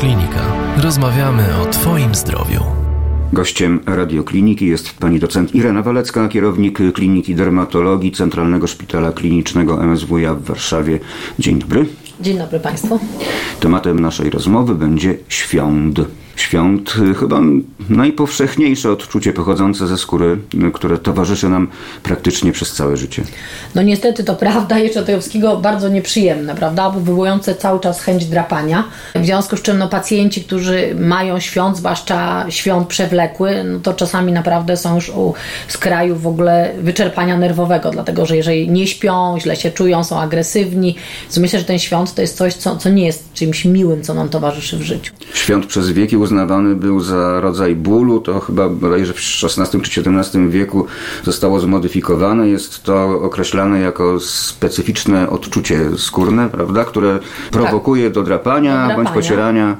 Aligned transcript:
Radioklinika. 0.00 0.40
Rozmawiamy 0.76 1.42
o 1.62 1.66
Twoim 1.66 2.14
zdrowiu. 2.14 2.60
Gościem 3.32 3.80
radiokliniki 3.86 4.66
jest 4.66 4.98
pani 4.98 5.18
docent 5.18 5.54
Irena 5.54 5.82
Walecka, 5.82 6.28
kierownik 6.28 6.78
Kliniki 6.94 7.34
Dermatologii 7.34 8.12
Centralnego 8.12 8.66
Szpitala 8.66 9.12
Klinicznego 9.12 9.82
MSWiA 9.86 10.34
w 10.34 10.42
Warszawie. 10.42 10.98
Dzień 11.38 11.58
dobry. 11.58 11.86
Dzień 12.20 12.38
dobry 12.38 12.60
Państwu. 12.60 13.00
Tematem 13.60 14.00
naszej 14.00 14.30
rozmowy 14.30 14.74
będzie 14.74 15.16
świąt 15.28 16.00
świąt 16.40 16.94
y, 17.10 17.14
chyba 17.14 17.40
najpowszechniejsze 17.88 18.92
odczucie 18.92 19.32
pochodzące 19.32 19.86
ze 19.86 19.98
skóry, 19.98 20.38
y, 20.68 20.72
które 20.72 20.98
towarzyszy 20.98 21.48
nam 21.48 21.68
praktycznie 22.02 22.52
przez 22.52 22.72
całe 22.72 22.96
życie. 22.96 23.22
No 23.74 23.82
niestety 23.82 24.24
to 24.24 24.34
prawda, 24.34 24.78
Jeczotejowskiego 24.78 25.56
bardzo 25.56 25.88
nieprzyjemne, 25.88 26.54
prawda, 26.54 26.90
bo 26.90 27.00
wywołujące 27.00 27.54
cały 27.54 27.80
czas 27.80 28.02
chęć 28.02 28.24
drapania. 28.24 28.84
W 29.14 29.24
związku 29.24 29.56
z 29.56 29.62
czym 29.62 29.78
no, 29.78 29.88
pacjenci, 29.88 30.44
którzy 30.44 30.96
mają 31.00 31.40
świąt, 31.40 31.76
zwłaszcza 31.76 32.46
świąt 32.48 32.88
przewlekły, 32.88 33.64
no 33.64 33.80
to 33.80 33.94
czasami 33.94 34.32
naprawdę 34.32 34.76
są 34.76 34.94
już 34.94 35.08
u 35.08 35.34
skraju 35.68 36.16
w 36.16 36.26
ogóle 36.26 36.72
wyczerpania 36.82 37.36
nerwowego, 37.36 37.90
dlatego 37.90 38.26
że 38.26 38.36
jeżeli 38.36 38.70
nie 38.70 38.86
śpią, 38.86 39.36
źle 39.40 39.56
się 39.56 39.70
czują, 39.70 40.04
są 40.04 40.20
agresywni, 40.20 40.96
to 41.34 41.40
myślę, 41.40 41.58
że 41.58 41.64
ten 41.64 41.78
świąt 41.78 42.14
to 42.14 42.22
jest 42.22 42.36
coś, 42.36 42.54
co, 42.54 42.76
co 42.76 42.90
nie 42.90 43.06
jest 43.06 43.32
czymś 43.32 43.64
miłym, 43.64 44.02
co 44.02 44.14
nam 44.14 44.28
towarzyszy 44.28 44.76
w 44.76 44.82
życiu. 44.82 45.12
Świąt 45.34 45.66
przez 45.66 45.90
wieki 45.90 46.16
uznawany 46.30 46.74
był 46.74 47.00
za 47.00 47.40
rodzaj 47.40 47.74
bólu. 47.74 48.20
To 48.20 48.40
chyba 48.40 48.68
bodajże 48.68 49.12
w 49.12 49.16
XVI 49.16 49.80
czy 49.80 50.02
XVII 50.06 50.48
wieku 50.48 50.86
zostało 51.24 51.60
zmodyfikowane. 51.60 52.48
Jest 52.48 52.82
to 52.82 53.04
określane 53.22 53.80
jako 53.80 54.20
specyficzne 54.20 55.30
odczucie 55.30 55.80
skórne, 55.98 56.48
prawda, 56.48 56.84
które 56.84 57.18
prowokuje 57.50 58.04
tak. 58.04 58.12
do, 58.12 58.22
drapania, 58.22 58.74
drapania 58.74 58.96
bądź 58.96 59.10
pocierania. 59.14 59.76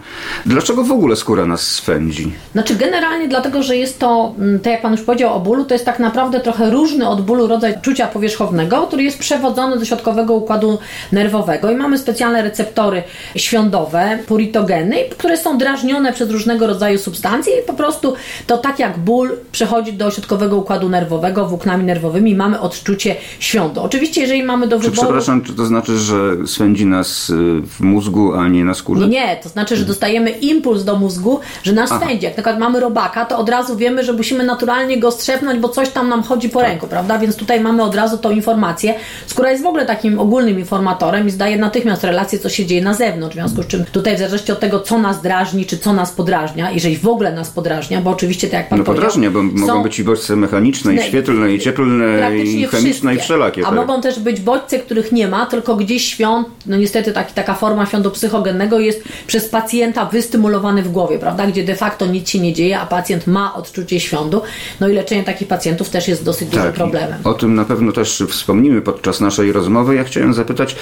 Dlaczego 0.47 0.85
w 0.85 0.93
ogóle 0.93 1.17
skóra 1.17 1.47
nas 1.47 1.63
swędzi? 1.63 2.33
Znaczy 2.53 2.77
generalnie 2.77 3.29
dlatego, 3.29 3.63
że 3.63 3.77
jest 3.77 3.99
to, 3.99 4.35
mm, 4.39 4.61
tak 4.61 4.73
jak 4.73 4.83
Pan 4.83 4.93
już 4.93 5.01
powiedział 5.01 5.35
o 5.35 5.41
bólu, 5.41 5.65
to 5.65 5.75
jest 5.75 5.85
tak 5.85 5.99
naprawdę 5.99 6.41
trochę 6.41 6.71
różny 6.71 7.09
od 7.09 7.23
bólu 7.23 7.47
rodzaj 7.47 7.75
czucia 7.83 8.07
powierzchownego, 8.07 8.87
który 8.87 9.03
jest 9.03 9.19
przewodzony 9.19 9.79
do 9.79 9.85
środkowego 9.85 10.35
układu 10.35 10.79
nerwowego 11.13 11.71
i 11.71 11.77
mamy 11.77 11.99
specjalne 11.99 12.43
receptory 12.43 13.03
świądowe, 13.37 14.19
puritogeny, 14.27 14.97
które 15.19 15.37
są 15.37 15.59
drażnione 15.59 16.13
przez 16.13 16.31
różnego 16.41 16.67
rodzaju 16.67 16.99
substancje 16.99 17.61
i 17.61 17.63
po 17.63 17.73
prostu 17.73 18.15
to 18.47 18.59
tak 18.59 18.79
jak 18.79 18.99
ból 18.99 19.31
przechodzi 19.53 19.93
do 19.93 20.11
środkowego 20.11 20.57
układu 20.57 20.89
nerwowego, 20.89 21.47
włóknami 21.47 21.85
nerwowymi 21.85 22.35
mamy 22.35 22.61
odczucie 22.61 23.17
świątu. 23.41 23.83
Oczywiście 23.83 24.21
jeżeli 24.21 24.43
mamy 24.43 24.69
do 24.69 24.79
wyboru... 24.79 24.97
Czy, 24.97 25.03
przepraszam, 25.03 25.43
czy 25.43 25.53
to 25.53 25.67
znaczy, 25.67 25.99
że 25.99 26.47
swędzi 26.47 26.87
nas 26.87 27.31
y, 27.31 27.35
w 27.67 27.81
mózgu, 27.81 28.35
a 28.35 28.49
nie 28.49 28.65
na 28.65 28.75
skórze? 28.75 29.09
Nie, 29.09 29.21
nie, 29.27 29.37
to 29.43 29.49
znaczy, 29.49 29.77
że 29.77 29.85
dostajemy 29.85 30.31
impuls 30.31 30.85
do 30.85 30.97
mózgu, 30.97 31.41
że 31.63 31.73
nas 31.73 31.93
Aha. 31.93 32.05
swędzi. 32.05 32.25
Jak 32.25 32.37
na 32.37 32.43
przykład 32.43 32.59
mamy 32.59 32.81
robaka, 32.81 33.25
to 33.25 33.39
od 33.39 33.49
razu 33.49 33.77
wiemy, 33.77 34.05
że 34.05 34.13
musimy 34.13 34.45
naturalnie 34.45 35.01
go 35.01 35.11
strzepnąć, 35.11 35.61
bo 35.61 35.69
coś 35.69 35.89
tam 35.89 36.09
nam 36.09 36.23
chodzi 36.23 36.49
po 36.49 36.61
tak. 36.61 36.69
ręku, 36.69 36.87
prawda? 36.87 37.19
Więc 37.19 37.37
tutaj 37.37 37.61
mamy 37.61 37.83
od 37.83 37.95
razu 37.95 38.19
tą 38.19 38.31
informację. 38.31 38.95
Skóra 39.27 39.51
jest 39.51 39.63
w 39.63 39.67
ogóle 39.67 39.87
takim 39.87 40.19
ogólnym 40.19 40.59
informatorem 40.59 41.27
i 41.27 41.31
zdaje 41.31 41.59
natychmiast 41.59 42.05
relację, 42.05 42.39
co 42.39 42.49
się 42.49 42.67
dzieje 42.67 42.83
na 42.83 42.95
zewnątrz. 42.95 43.37
W 43.37 43.39
związku 43.39 43.63
z 43.63 43.67
czym 43.67 43.85
tutaj 43.85 44.15
w 44.15 44.19
zależności 44.19 44.53
od 44.53 44.61
tego, 44.61 44.81
co 44.81 44.99
nas 44.99 45.23
drażni, 45.23 45.67
czy 45.67 45.79
co 45.79 45.93
nas 45.93 46.13
podrażnia, 46.31 46.71
jeżeli 46.71 46.97
w 46.97 47.09
ogóle 47.09 47.33
nas 47.33 47.51
podrażnia, 47.51 48.01
bo 48.01 48.11
oczywiście 48.11 48.49
tak 48.49 48.61
jak 48.61 48.69
Pan 48.69 48.79
No 48.79 48.85
podrażnia, 48.85 49.31
bo 49.31 49.43
mogą 49.43 49.83
być 49.83 49.99
i 49.99 50.05
bodźce 50.05 50.37
mechaniczne, 50.37 50.95
i 50.95 51.03
świetlne, 51.03 51.55
i 51.55 51.59
cieplne, 51.59 52.37
i 52.37 52.67
chemiczne, 52.67 53.15
i 53.15 53.19
wszelakie. 53.19 53.63
A 53.63 53.65
tak. 53.65 53.75
mogą 53.75 54.01
też 54.01 54.21
być 54.21 54.41
bodźce, 54.41 54.79
których 54.79 55.13
nie 55.13 55.29
ma, 55.29 55.47
tylko 55.47 55.77
gdzieś 55.77 56.07
świąt, 56.07 56.49
no 56.67 56.77
niestety 56.77 57.13
taki, 57.13 57.35
taka 57.35 57.55
forma 57.55 57.87
świątu 57.87 58.11
psychogennego 58.11 58.81
jest 58.81 59.05
przez 59.27 59.49
pacjenta 59.49 60.05
wystymulowany 60.05 60.83
w 60.83 60.93
głowie, 60.93 61.19
prawda, 61.19 61.47
gdzie 61.47 61.65
de 61.65 61.75
facto 61.75 62.07
nic 62.07 62.29
się 62.29 62.39
nie 62.39 62.53
dzieje, 62.53 62.81
a 62.81 62.87
pacjent 62.87 63.27
ma 63.27 63.55
odczucie 63.55 64.01
świątu. 64.01 64.43
No 64.81 64.89
i 64.89 64.93
leczenie 64.93 65.25
takich 65.25 65.49
pacjentów 65.49 65.91
też 65.91 66.09
jest 66.09 66.25
dosyć 66.25 66.51
tak, 66.51 66.59
dużym 66.59 66.73
problemem. 66.73 67.19
O 67.25 67.35
tym 67.35 67.55
na 67.55 67.65
pewno 67.65 67.93
też 67.93 68.23
wspomnimy 68.29 68.83
podczas 68.83 69.21
naszej 69.21 69.53
rozmowy. 69.53 69.95
Ja 69.95 70.05
chciałem 70.05 70.35
zapytać, 70.35 70.77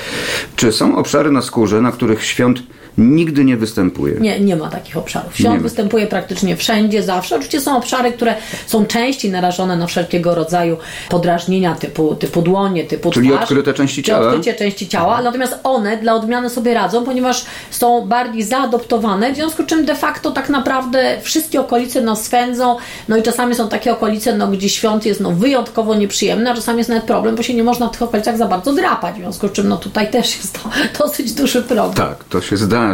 czy 0.57 0.73
są 0.73 0.97
obszary 0.97 1.31
na 1.31 1.43
skórze, 1.43 1.81
na 1.81 1.93
których 1.93 2.25
świąt 2.25 2.63
nigdy 2.99 3.45
nie 3.45 3.57
występuje. 3.57 4.15
Nie, 4.21 4.41
nie 4.41 4.57
ma 4.57 4.69
takich 4.69 4.97
obszarów. 4.97 5.38
Świąt 5.39 5.63
występuje 5.63 6.07
praktycznie 6.07 6.57
wszędzie, 6.57 7.03
zawsze. 7.03 7.35
Oczywiście 7.35 7.61
są 7.61 7.77
obszary, 7.77 8.13
które 8.13 8.35
są 8.67 8.87
częściej 8.87 9.31
narażone 9.31 9.77
na 9.77 9.87
wszelkiego 9.87 10.35
rodzaju 10.35 10.77
podrażnienia 11.09 11.75
typu, 11.75 12.15
typu 12.15 12.43
dłonie, 12.43 12.85
typu 12.85 13.11
Czyli 13.11 13.29
twarz. 13.29 13.43
odkryte 13.43 13.75
części 13.75 14.03
ciała. 14.03 14.27
Odkrycie 14.27 14.55
części 14.55 14.89
ciała, 14.89 15.23
natomiast 15.23 15.59
one 15.65 15.97
dla 15.97 16.15
odmiany 16.15 16.51
sobie 16.51 16.75
radzą, 16.75 17.05
ponieważ 17.05 17.45
są 17.71 18.07
bardziej 18.07 18.43
zaadoptowane, 18.43 19.33
w 19.33 19.37
związku 19.37 19.63
z 19.63 19.67
czym 19.67 19.85
de 19.85 19.95
facto 19.95 20.31
tak 20.31 20.49
naprawdę 20.49 21.19
wszystkie 21.23 21.61
okolice 21.61 22.01
nas 22.01 22.25
swędzą, 22.25 22.77
no 23.09 23.17
i 23.17 23.23
czasami 23.23 23.55
są 23.55 23.69
takie 23.69 23.93
okolice, 23.93 24.37
no, 24.37 24.49
gdzie 24.49 24.69
świąt 24.69 25.07
jest 25.07 25.21
no, 25.21 25.33
wyjątkowo 25.33 25.95
nieprzyjemny, 25.95 26.51
a 26.51 26.55
czasami 26.55 26.79
jest 26.79 26.91
nawet 26.91 27.05
problem, 27.05 27.37
bo 27.37 27.43
się 27.43 27.55
nie 27.55 27.65
można 27.65 27.89
w 27.89 27.91
tych 27.91 28.03
okolicach 28.03 28.37
za 28.37 28.47
bardzo 28.47 28.73
drapać, 28.73 29.15
w 29.15 29.19
związku 29.19 29.49
z 29.49 29.53
czym 29.53 29.69
no, 29.69 29.77
tutaj 29.77 30.11
też 30.11 30.37
jest 30.37 30.63
to 30.63 30.71
dosyć 31.05 31.33
duży 31.33 31.63
problem. 31.63 31.95
Tak, 31.95 32.25
to 32.25 32.41
się 32.41 32.57
zda 32.57 32.89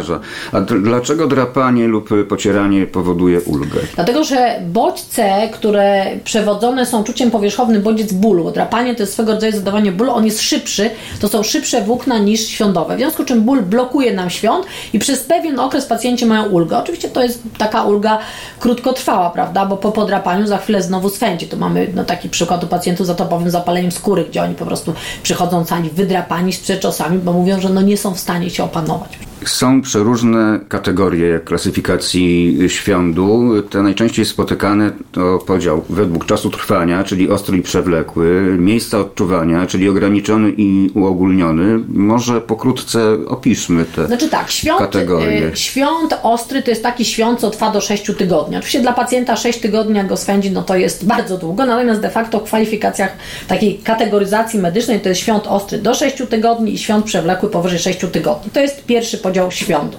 a 0.51 0.61
dlaczego 0.61 1.27
drapanie 1.27 1.87
lub 1.87 2.09
pocieranie 2.35 2.87
powoduje 2.87 3.41
ulgę? 3.41 3.79
Dlatego, 3.95 4.23
że 4.23 4.59
bodźce, 4.67 5.49
które 5.53 6.05
przewodzone 6.23 6.85
są 6.85 7.03
czuciem 7.03 7.31
powierzchownym, 7.31 7.81
bodziec 7.81 8.13
bólu, 8.13 8.51
drapanie 8.51 8.95
to 8.95 9.03
jest 9.03 9.13
swego 9.13 9.31
rodzaju 9.31 9.53
zadawanie 9.53 9.91
bólu, 9.91 10.11
on 10.11 10.25
jest 10.25 10.41
szybszy, 10.41 10.89
to 11.19 11.27
są 11.27 11.43
szybsze 11.43 11.81
włókna 11.81 12.17
niż 12.17 12.47
świądowe. 12.47 12.95
W 12.95 12.99
związku 12.99 13.23
z 13.23 13.25
czym 13.25 13.41
ból 13.41 13.61
blokuje 13.61 14.13
nam 14.13 14.29
świąt 14.29 14.65
i 14.93 14.99
przez 14.99 15.23
pewien 15.23 15.59
okres 15.59 15.85
pacjenci 15.85 16.25
mają 16.25 16.45
ulgę. 16.45 16.77
Oczywiście 16.77 17.09
to 17.09 17.23
jest 17.23 17.43
taka 17.57 17.83
ulga 17.83 18.19
krótkotrwała, 18.59 19.29
prawda, 19.29 19.65
bo 19.65 19.77
po 19.77 19.91
podrapaniu 19.91 20.47
za 20.47 20.57
chwilę 20.57 20.81
znowu 20.81 21.09
swędzi. 21.09 21.47
Tu 21.47 21.57
mamy 21.57 21.87
no, 21.93 22.03
taki 22.03 22.29
przykład 22.29 22.63
u 22.63 22.67
pacjentów 22.67 23.07
z 23.07 23.09
atopowym 23.09 23.49
zapaleniem 23.49 23.91
skóry, 23.91 24.25
gdzie 24.29 24.43
oni 24.43 24.55
po 24.55 24.65
prostu 24.65 24.93
przychodzą 25.23 25.65
sami 25.65 25.89
wydrapani 25.89 26.53
z 26.53 26.59
przeczosami, 26.59 27.17
bo 27.17 27.33
mówią, 27.33 27.61
że 27.61 27.69
no 27.69 27.81
nie 27.81 27.97
są 27.97 28.13
w 28.13 28.19
stanie 28.19 28.49
się 28.49 28.63
opanować. 28.63 29.19
Są 29.45 29.81
przeróżne 29.81 30.59
kategorie 30.69 31.39
klasyfikacji 31.39 32.57
świądu. 32.67 33.53
Te 33.69 33.83
najczęściej 33.83 34.25
spotykane 34.25 34.91
to 35.11 35.39
podział 35.39 35.85
według 35.89 36.25
czasu 36.25 36.49
trwania, 36.49 37.03
czyli 37.03 37.29
ostry 37.29 37.57
i 37.57 37.61
przewlekły, 37.61 38.55
miejsca 38.59 38.99
odczuwania, 38.99 39.67
czyli 39.67 39.89
ograniczony 39.89 40.53
i 40.57 40.89
uogólniony. 40.95 41.79
Może 41.87 42.41
pokrótce 42.41 42.99
opiszmy 43.27 43.85
te 43.85 44.07
znaczy 44.07 44.29
tak, 44.29 44.51
świąt, 44.51 44.79
kategorie. 44.79 45.51
Y, 45.53 45.55
świąt 45.57 46.19
ostry 46.23 46.63
to 46.63 46.69
jest 46.69 46.83
taki 46.83 47.05
świąt, 47.05 47.39
co 47.39 47.49
trwa 47.49 47.71
do 47.71 47.81
6 47.81 48.11
tygodni. 48.17 48.57
Oczywiście 48.57 48.81
dla 48.81 48.93
pacjenta 48.93 49.35
6 49.35 49.59
tygodni, 49.59 49.97
jak 49.97 50.07
go 50.07 50.17
swędzi, 50.17 50.51
no 50.51 50.63
to 50.63 50.75
jest 50.75 51.05
bardzo 51.05 51.37
długo, 51.37 51.65
natomiast 51.65 52.01
de 52.01 52.09
facto 52.09 52.39
w 52.39 52.43
kwalifikacjach 52.43 53.11
takiej 53.47 53.77
kategoryzacji 53.77 54.59
medycznej 54.59 54.99
to 54.99 55.09
jest 55.09 55.21
świąt 55.21 55.47
ostry 55.47 55.77
do 55.77 55.93
6 55.93 56.15
tygodni 56.29 56.73
i 56.73 56.77
świąt 56.77 57.05
przewlekły 57.05 57.49
powyżej 57.49 57.79
6 57.79 57.99
tygodni. 58.11 58.51
To 58.51 58.59
jest 58.59 58.85
pierwszy 58.85 59.17
podział 59.17 59.34
podział 59.35 59.51
świąt. 59.51 59.97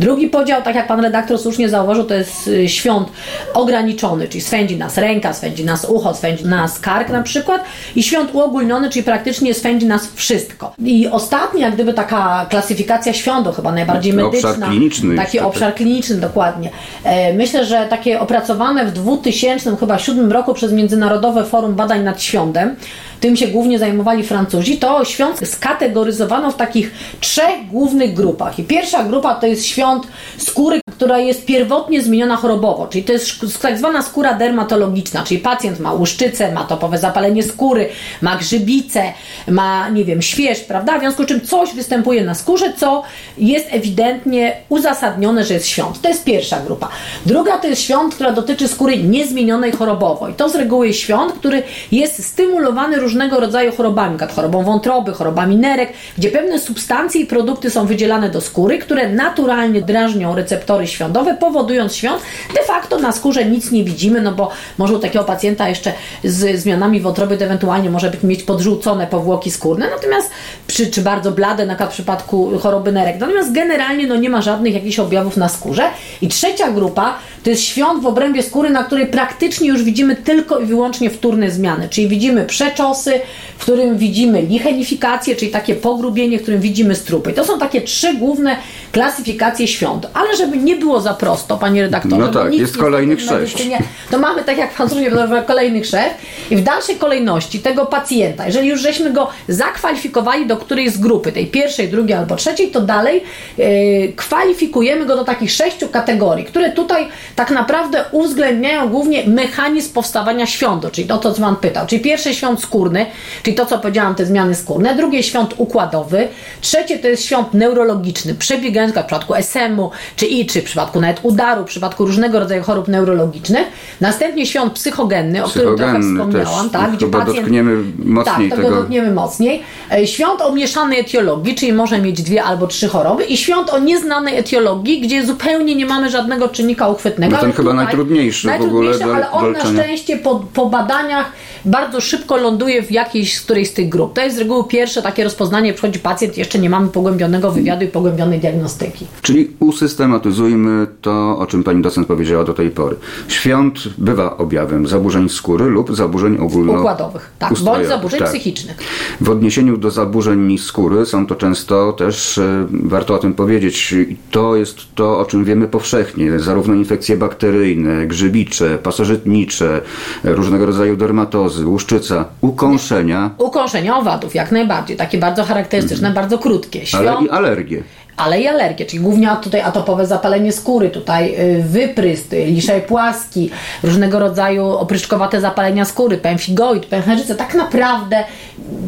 Drugi 0.00 0.28
podział, 0.28 0.62
tak 0.62 0.74
jak 0.74 0.86
pan 0.86 1.00
redaktor 1.00 1.38
słusznie 1.38 1.68
zauważył, 1.68 2.04
to 2.04 2.14
jest 2.14 2.48
y, 2.48 2.68
świąt 2.68 3.08
ograniczony, 3.54 4.28
czyli 4.28 4.40
swędzi 4.40 4.76
nas 4.76 4.98
ręka, 4.98 5.32
swędzi 5.32 5.64
nas 5.64 5.84
ucho, 5.84 6.14
swędzi 6.14 6.44
nas 6.44 6.78
kark 6.78 7.08
na 7.08 7.22
przykład 7.22 7.64
i 7.96 8.02
świąt 8.02 8.34
uogólniony, 8.34 8.90
czyli 8.90 9.02
praktycznie 9.02 9.54
swędzi 9.54 9.86
nas 9.86 10.08
wszystko. 10.14 10.74
I 10.84 11.08
ostatnia, 11.08 11.66
jak 11.66 11.74
gdyby 11.74 11.94
taka 11.94 12.46
klasyfikacja 12.50 13.12
świątu, 13.12 13.52
chyba 13.52 13.72
najbardziej 13.72 14.12
taki 14.12 14.24
medyczna. 14.24 14.50
Obszar 14.50 14.68
kliniczny. 14.68 15.16
Taki 15.16 15.40
obszar 15.40 15.74
kliniczny, 15.74 16.16
dokładnie. 16.16 16.70
E, 17.04 17.32
myślę, 17.32 17.64
że 17.64 17.86
takie 17.90 18.20
opracowane 18.20 18.86
w 18.86 18.92
2000 18.92 19.76
chyba 19.76 19.98
roku 20.28 20.54
przez 20.54 20.72
Międzynarodowe 20.72 21.44
Forum 21.44 21.74
Badań 21.74 22.02
nad 22.02 22.22
Świątem, 22.22 22.76
tym 23.24 23.36
się 23.36 23.48
głównie 23.48 23.78
zajmowali 23.78 24.22
Francuzi, 24.22 24.76
to 24.76 25.04
świąt 25.04 25.48
skategoryzowano 25.48 26.50
w 26.50 26.56
takich 26.56 26.90
trzech 27.20 27.66
głównych 27.70 28.14
grupach. 28.14 28.58
I 28.58 28.62
pierwsza 28.74 29.04
grupa 29.04 29.34
to 29.34 29.46
jest 29.46 29.66
świąt 29.66 30.06
skóry, 30.38 30.80
która 30.92 31.18
jest 31.18 31.44
pierwotnie 31.44 32.02
zmieniona 32.02 32.36
chorobowo, 32.36 32.86
czyli 32.86 33.04
to 33.04 33.12
jest 33.12 33.62
tak 33.62 33.78
zwana 33.78 34.02
skóra 34.02 34.34
dermatologiczna, 34.34 35.24
czyli 35.24 35.40
pacjent 35.40 35.80
ma 35.80 35.92
łuszczycę, 35.92 36.52
ma 36.52 36.64
topowe 36.64 36.98
zapalenie 36.98 37.42
skóry, 37.42 37.88
ma 38.22 38.36
grzybicę, 38.36 39.02
ma, 39.48 39.88
nie 39.88 40.04
wiem, 40.04 40.22
śwież, 40.22 40.60
prawda? 40.60 40.96
W 40.98 41.00
związku 41.00 41.22
z 41.22 41.26
czym 41.26 41.40
coś 41.40 41.74
występuje 41.74 42.24
na 42.24 42.34
skórze, 42.34 42.72
co 42.76 43.02
jest 43.38 43.66
ewidentnie 43.70 44.56
uzasadnione, 44.68 45.44
że 45.44 45.54
jest 45.54 45.66
świąt. 45.66 46.00
To 46.00 46.08
jest 46.08 46.24
pierwsza 46.24 46.60
grupa. 46.60 46.88
Druga 47.26 47.58
to 47.58 47.66
jest 47.66 47.82
świąt, 47.82 48.14
która 48.14 48.32
dotyczy 48.32 48.68
skóry 48.68 48.98
niezmienionej 48.98 49.72
chorobowo. 49.72 50.28
I 50.28 50.34
to 50.34 50.48
z 50.48 50.54
reguły 50.54 50.86
jest 50.86 50.98
świąt, 50.98 51.32
który 51.32 51.62
jest 51.92 52.26
stymulowany 52.26 52.96
różnego 52.96 53.40
rodzaju 53.40 53.72
chorobami, 53.72 54.16
jak 54.20 54.32
chorobą 54.32 54.64
wątroby, 54.64 55.12
chorobami 55.12 55.56
nerek, 55.56 55.92
gdzie 56.18 56.30
pewne 56.30 56.58
substancje 56.58 57.20
i 57.20 57.26
produkty 57.26 57.70
są 57.70 57.86
wydzielane 57.86 58.30
do 58.30 58.40
skóry, 58.40 58.63
skóry, 58.64 58.78
które 58.78 59.08
naturalnie 59.08 59.82
drażnią 59.82 60.34
receptory 60.34 60.86
świądowe, 60.86 61.36
powodując 61.40 61.96
świąt. 61.96 62.22
De 62.54 62.62
facto 62.62 62.98
na 62.98 63.12
skórze 63.12 63.44
nic 63.44 63.70
nie 63.70 63.84
widzimy, 63.84 64.20
no 64.20 64.32
bo 64.32 64.50
może 64.78 64.94
u 64.94 64.98
takiego 64.98 65.24
pacjenta 65.24 65.68
jeszcze 65.68 65.92
z 66.24 66.60
zmianami 66.60 67.00
wątroby 67.00 67.34
ewentualnie 67.34 67.90
może 67.90 68.10
być 68.10 68.22
mieć 68.22 68.42
podrzucone 68.42 69.06
powłoki 69.06 69.50
skórne, 69.50 69.90
natomiast 69.90 70.30
przy, 70.66 70.86
czy 70.86 71.02
bardzo 71.02 71.32
blade, 71.32 71.66
na 71.66 71.74
przykład 71.74 71.90
w 71.90 71.92
przypadku 71.92 72.58
choroby 72.58 72.92
nerek. 72.92 73.20
Natomiast 73.20 73.52
generalnie 73.52 74.06
no, 74.06 74.16
nie 74.16 74.30
ma 74.30 74.42
żadnych 74.42 74.74
jakichś 74.74 74.98
objawów 74.98 75.36
na 75.36 75.48
skórze. 75.48 75.82
I 76.22 76.28
trzecia 76.28 76.70
grupa 76.70 77.14
to 77.44 77.50
jest 77.50 77.62
świąt 77.62 78.02
w 78.02 78.06
obrębie 78.06 78.42
skóry, 78.42 78.70
na 78.70 78.84
której 78.84 79.06
praktycznie 79.06 79.68
już 79.68 79.82
widzimy 79.82 80.16
tylko 80.16 80.58
i 80.58 80.66
wyłącznie 80.66 81.10
wtórne 81.10 81.50
zmiany, 81.50 81.88
czyli 81.88 82.08
widzimy 82.08 82.44
przeczosy, 82.44 83.20
w 83.58 83.62
którym 83.62 83.98
widzimy 83.98 84.42
lichenifikację, 84.42 85.36
czyli 85.36 85.50
takie 85.50 85.74
pogrubienie, 85.74 86.38
w 86.38 86.42
którym 86.42 86.60
widzimy 86.60 86.94
strupy. 86.94 87.30
I 87.30 87.34
to 87.34 87.44
są 87.44 87.58
takie 87.58 87.80
trzy 87.80 88.14
główne 88.14 88.56
klasyfikacje 88.92 89.68
świąt. 89.68 90.06
Ale 90.14 90.36
żeby 90.36 90.56
nie 90.56 90.76
było 90.76 91.00
za 91.00 91.14
prosto, 91.14 91.56
panie 91.56 91.82
redaktorze, 91.82 92.16
no 92.16 92.28
tak, 92.28 92.54
jest 92.54 92.76
kolejnych 92.76 93.20
sześć. 93.20 93.68
To 94.10 94.18
mamy, 94.18 94.44
tak 94.44 94.58
jak 94.58 94.74
pan 94.74 94.88
słusznie 94.88 95.10
kolejnych 95.46 95.86
sześć 95.86 96.14
i 96.50 96.56
w 96.56 96.62
dalszej 96.62 96.96
kolejności 96.96 97.58
tego 97.58 97.86
pacjenta, 97.86 98.46
jeżeli 98.46 98.68
już 98.68 98.80
żeśmy 98.80 99.12
go 99.12 99.28
zakwalifikowali 99.48 100.46
do 100.46 100.56
którejś 100.56 100.92
z 100.92 100.98
grupy, 100.98 101.32
tej 101.32 101.46
pierwszej, 101.46 101.88
drugiej 101.88 102.18
albo 102.18 102.36
trzeciej, 102.36 102.68
to 102.68 102.80
dalej 102.80 103.22
yy, 103.58 104.12
kwalifikujemy 104.16 105.06
go 105.06 105.16
do 105.16 105.24
takich 105.24 105.52
sześciu 105.52 105.88
kategorii, 105.88 106.44
które 106.44 106.72
tutaj 106.72 107.08
tak 107.36 107.50
naprawdę 107.50 108.04
uwzględniają 108.12 108.88
głównie 108.88 109.26
mechanizm 109.26 109.92
powstawania 109.92 110.46
świąt, 110.46 110.92
czyli 110.92 111.08
to, 111.08 111.18
co 111.18 111.34
Pan 111.40 111.56
pytał. 111.56 111.86
Czyli 111.86 112.02
pierwszy 112.02 112.34
świąt 112.34 112.60
skórny, 112.60 113.06
czyli 113.42 113.56
to, 113.56 113.66
co 113.66 113.78
powiedziałam, 113.78 114.14
te 114.14 114.26
zmiany 114.26 114.54
skórne, 114.54 114.94
drugie 114.94 115.22
świąt 115.22 115.54
układowy, 115.56 116.28
trzecie 116.60 116.98
to 116.98 117.08
jest 117.08 117.24
świąt 117.24 117.54
neurologiczny, 117.54 118.34
przebiegający 118.34 119.00
w 119.00 119.04
przypadku 119.04 119.34
SM-u, 119.34 119.90
czy 120.16 120.26
i, 120.26 120.46
czy 120.46 120.60
w 120.60 120.64
przypadku 120.64 121.00
nawet 121.00 121.20
udaru, 121.22 121.62
w 121.62 121.66
przypadku 121.66 122.06
różnego 122.06 122.40
rodzaju 122.40 122.62
chorób 122.62 122.88
neurologicznych. 122.88 123.66
Następnie 124.00 124.46
świąt 124.46 124.72
psychogenny, 124.72 125.44
o 125.44 125.48
którym 125.48 125.76
trochę 125.76 126.00
wspomniałam, 126.00 126.70
tak, 126.70 126.92
gdzie 126.92 127.06
pacjent... 127.06 127.36
dotkniemy 127.36 127.82
mocniej 127.98 128.50
tak, 128.50 128.58
tego. 128.58 128.76
dotkniemy 128.76 129.12
mocniej. 129.12 129.62
E, 129.92 130.06
świąt 130.06 130.40
o 130.40 130.52
mieszanej 130.52 131.00
etiologii, 131.00 131.54
czyli 131.54 131.72
może 131.72 132.00
mieć 132.00 132.22
dwie 132.22 132.44
albo 132.44 132.66
trzy 132.66 132.88
choroby 132.88 133.24
i 133.24 133.36
świąt 133.36 133.70
o 133.70 133.78
nieznanej 133.78 134.38
etiologii, 134.38 135.00
gdzie 135.00 135.26
zupełnie 135.26 135.74
nie 135.74 135.86
mamy 135.86 136.10
żadnego 136.10 136.48
czynnika 136.48 136.88
uchwytnego. 136.88 137.23
No 137.30 137.38
ten 137.38 137.52
chyba 137.52 137.70
tutaj, 137.70 137.84
najtrudniejszy, 137.84 138.46
najtrudniejszy 138.46 138.98
w 138.98 139.02
ogóle 139.02 139.16
ale 139.16 139.30
on 139.30 139.52
na 139.52 139.60
szczęście 139.60 140.16
po, 140.16 140.44
po 140.54 140.66
badaniach 140.66 141.32
bardzo 141.64 142.00
szybko 142.00 142.36
ląduje 142.36 142.82
w 142.82 142.90
jakiejś 142.90 143.38
z 143.38 143.40
którejś 143.40 143.70
z 143.70 143.72
tych 143.72 143.88
grup. 143.88 144.14
To 144.14 144.20
jest 144.20 144.36
z 144.36 144.38
reguły 144.38 144.64
pierwsze 144.68 145.02
takie 145.02 145.24
rozpoznanie, 145.24 145.72
przychodzi 145.72 145.98
pacjent, 145.98 146.38
jeszcze 146.38 146.58
nie 146.58 146.70
mamy 146.70 146.88
pogłębionego 146.88 147.52
wywiadu 147.52 147.84
i 147.84 147.88
pogłębionej 147.88 148.40
diagnostyki. 148.40 149.06
Czyli 149.22 149.50
usystematyzujmy 149.60 150.86
to, 151.00 151.38
o 151.38 151.46
czym 151.46 151.64
pani 151.64 151.82
docent 151.82 152.06
powiedziała 152.06 152.44
do 152.44 152.54
tej 152.54 152.70
pory. 152.70 152.96
Świąt 153.28 153.78
bywa 153.98 154.36
objawem 154.36 154.86
zaburzeń 154.86 155.28
skóry 155.28 155.64
lub 155.64 155.96
zaburzeń 155.96 156.38
ogólnoukładowych, 156.38 157.30
tak, 157.38 157.58
bądź 157.58 157.86
zaburzeń 157.86 158.20
tak. 158.20 158.28
psychicznych. 158.28 158.76
W 159.20 159.30
odniesieniu 159.30 159.76
do 159.76 159.90
zaburzeń 159.90 160.58
skóry 160.58 161.06
są 161.06 161.26
to 161.26 161.34
często 161.34 161.92
też, 161.92 162.38
e, 162.38 162.66
warto 162.70 163.14
o 163.14 163.18
tym 163.18 163.34
powiedzieć, 163.34 163.94
to 164.30 164.56
jest 164.56 164.76
to, 164.94 165.18
o 165.18 165.24
czym 165.24 165.44
wiemy 165.44 165.68
powszechnie, 165.68 166.40
zarówno 166.40 166.74
infekcje 166.74 167.13
bakteryjne, 167.16 168.06
grzybicze, 168.06 168.78
pasożytnicze, 168.78 169.80
różnego 170.24 170.66
rodzaju 170.66 170.96
dermatozy, 170.96 171.66
łuszczyca, 171.66 172.24
ukąszenia. 172.40 173.30
Ukąszenia 173.38 173.96
owadów, 173.96 174.34
jak 174.34 174.52
najbardziej, 174.52 174.96
takie 174.96 175.18
bardzo 175.18 175.44
charakterystyczne, 175.44 176.08
mm. 176.08 176.14
bardzo 176.14 176.38
krótkie. 176.38 176.86
Świąt... 176.86 177.08
Ale 177.08 177.26
i 177.26 177.30
alergie 177.30 177.82
ale 178.16 178.40
i 178.40 178.48
alergie, 178.48 178.86
czyli 178.86 179.02
głównie 179.02 179.36
tutaj 179.42 179.60
atopowe 179.60 180.06
zapalenie 180.06 180.52
skóry, 180.52 180.90
tutaj 180.90 181.34
y, 181.58 181.62
wypryst, 181.62 182.34
liszaj 182.46 182.82
płaski, 182.82 183.50
różnego 183.82 184.18
rodzaju 184.18 184.66
opryszczkowate 184.66 185.40
zapalenia 185.40 185.84
skóry, 185.84 186.18
pęfigoid, 186.18 186.86
pęcherzyca, 186.86 187.34
tak 187.34 187.54
naprawdę 187.54 188.24